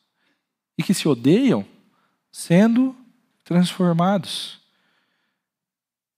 [0.76, 1.64] e que se odeiam
[2.32, 2.96] sendo
[3.44, 4.63] transformados.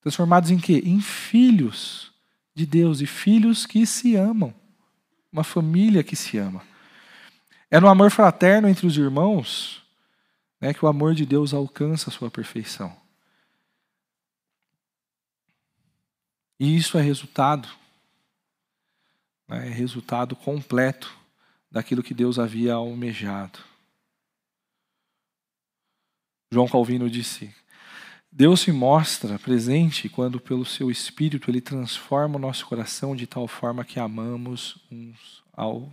[0.05, 0.83] Transformados em quê?
[0.85, 2.11] Em filhos
[2.53, 4.53] de Deus e filhos que se amam.
[5.31, 6.61] Uma família que se ama.
[7.71, 9.83] É no amor fraterno entre os irmãos
[10.61, 12.95] né, que o amor de Deus alcança a sua perfeição.
[16.59, 17.67] E isso é resultado,
[19.47, 21.17] né, é resultado completo
[21.71, 23.57] daquilo que Deus havia almejado.
[26.51, 27.51] João Calvino disse:
[28.38, 33.47] Deus se mostra presente quando, pelo seu Espírito, Ele transforma o nosso coração de tal
[33.47, 35.89] forma que amamos uns aos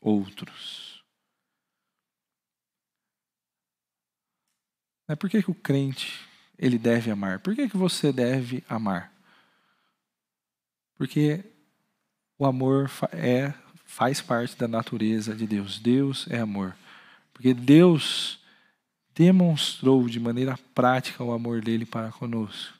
[0.00, 1.02] outros.
[5.08, 6.20] É por que, que o crente
[6.56, 7.40] ele deve amar?
[7.40, 9.12] Por que, que você deve amar?
[10.96, 11.44] Porque
[12.38, 13.52] o amor é,
[13.84, 15.80] faz parte da natureza de Deus.
[15.80, 16.76] Deus é amor.
[17.32, 18.38] Porque Deus
[19.14, 22.76] demonstrou de maneira prática o amor dele para conosco.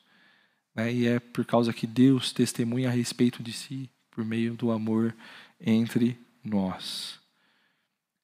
[0.73, 0.93] Né?
[0.93, 5.15] E é por causa que Deus testemunha a respeito de si por meio do amor
[5.59, 7.19] entre nós.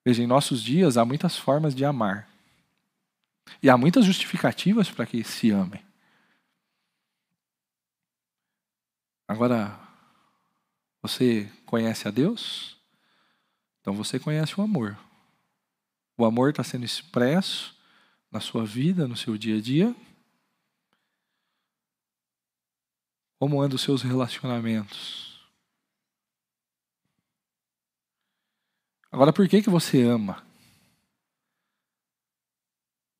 [0.03, 2.29] Veja, em nossos dias há muitas formas de amar.
[3.61, 5.83] E há muitas justificativas para que se amem.
[9.27, 9.79] Agora,
[11.01, 12.77] você conhece a Deus?
[13.79, 14.97] Então você conhece o amor.
[16.17, 17.75] O amor está sendo expresso
[18.31, 19.95] na sua vida, no seu dia a dia?
[23.37, 25.31] Como andam os seus relacionamentos?
[29.11, 30.41] Agora, por que, que você ama?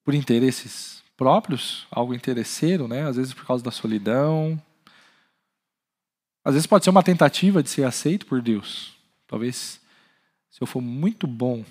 [0.03, 3.07] Por interesses próprios, algo interesseiro, né?
[3.07, 4.62] Às vezes por causa da solidão.
[6.43, 8.95] Às vezes pode ser uma tentativa de ser aceito por Deus.
[9.28, 9.80] Talvez,
[10.49, 11.64] se eu for muito bom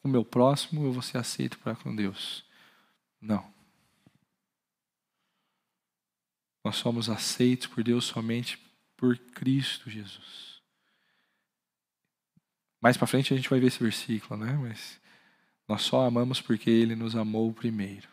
[0.00, 2.44] com o meu próximo, eu vou ser aceito para com Deus.
[3.24, 3.52] Não.
[6.62, 8.58] Nós somos aceitos por Deus somente
[8.96, 10.62] por Cristo Jesus.
[12.82, 14.52] Mais para frente a gente vai ver esse versículo, né?
[14.52, 15.00] Mas
[15.66, 18.08] Nós só amamos porque Ele nos amou primeiro.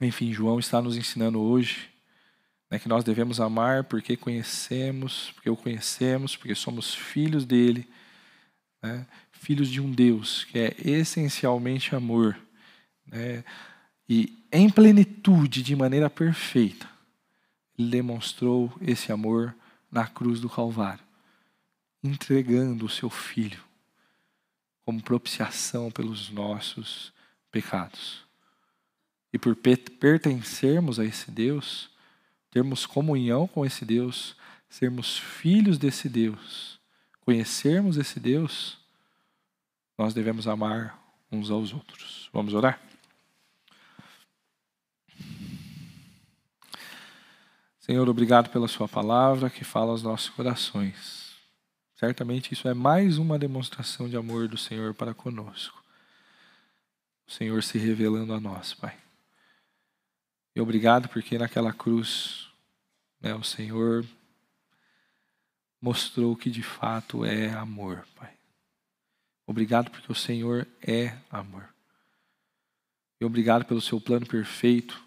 [0.00, 1.92] Enfim, João está nos ensinando hoje
[2.70, 7.86] né, que nós devemos amar porque conhecemos, porque o conhecemos, porque somos filhos dele,
[8.82, 9.06] né,
[9.40, 12.38] filhos de um Deus que é essencialmente amor.
[13.06, 13.44] Né,
[14.08, 16.88] e em plenitude, de maneira perfeita,
[17.78, 19.54] ele demonstrou esse amor
[19.90, 21.04] na cruz do Calvário,
[22.02, 23.62] entregando o seu filho
[24.84, 27.12] como propiciação pelos nossos
[27.52, 28.24] pecados.
[29.30, 31.90] E por pertencermos a esse Deus,
[32.50, 34.34] termos comunhão com esse Deus,
[34.70, 36.80] sermos filhos desse Deus,
[37.20, 38.78] conhecermos esse Deus,
[39.98, 40.96] nós devemos amar
[41.30, 42.30] uns aos outros.
[42.32, 42.80] Vamos orar?
[47.80, 51.36] Senhor, obrigado pela Sua palavra que fala aos nossos corações.
[51.96, 55.82] Certamente isso é mais uma demonstração de amor do Senhor para conosco.
[57.26, 58.96] O Senhor se revelando a nós, Pai.
[60.54, 62.48] E obrigado porque naquela cruz
[63.20, 64.04] né, o Senhor
[65.80, 68.37] mostrou que de fato é amor, Pai.
[69.48, 71.66] Obrigado porque o Senhor é amor.
[73.18, 75.02] E obrigado pelo seu plano perfeito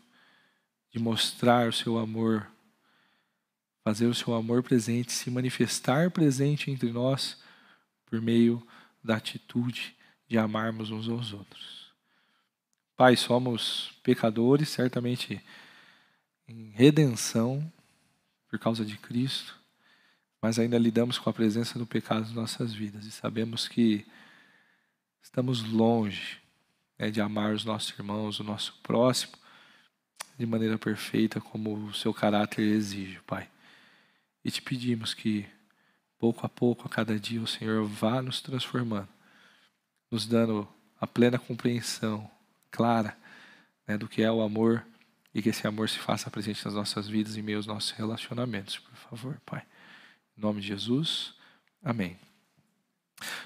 [0.90, 2.48] de mostrar o seu amor
[3.84, 7.38] fazer o seu amor presente, se manifestar presente entre nós
[8.06, 8.66] por meio
[9.04, 9.96] da atitude
[10.28, 11.92] de amarmos uns aos outros.
[12.96, 15.40] Pai, somos pecadores, certamente
[16.48, 17.72] em redenção
[18.48, 19.56] por causa de Cristo,
[20.42, 24.06] mas ainda lidamos com a presença do pecado em nossas vidas e sabemos que
[25.22, 26.40] estamos longe
[26.98, 29.34] né, de amar os nossos irmãos, o nosso próximo,
[30.38, 33.50] de maneira perfeita como o seu caráter exige, Pai.
[34.44, 35.46] E te pedimos que,
[36.18, 39.10] pouco a pouco, a cada dia, o Senhor vá nos transformando,
[40.10, 40.68] nos dando
[41.00, 42.30] a plena compreensão
[42.70, 43.18] clara
[43.88, 44.86] né, do que é o amor
[45.34, 48.80] e que esse amor se faça presente nas nossas vidas e meio aos nossos relacionamentos,
[48.80, 49.64] por favor, Pai.
[50.38, 51.34] Em nome de Jesus,
[51.84, 52.31] amém.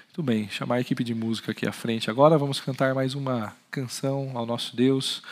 [0.06, 2.10] Muito bem, chamar a equipe de música aqui à frente.
[2.10, 5.22] Agora vamos cantar mais uma canção ao nosso Deus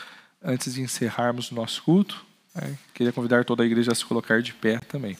[0.43, 2.25] antes de encerrarmos o nosso culto.
[2.53, 2.77] Né?
[2.93, 5.17] Queria convidar toda a igreja a se colocar de pé também.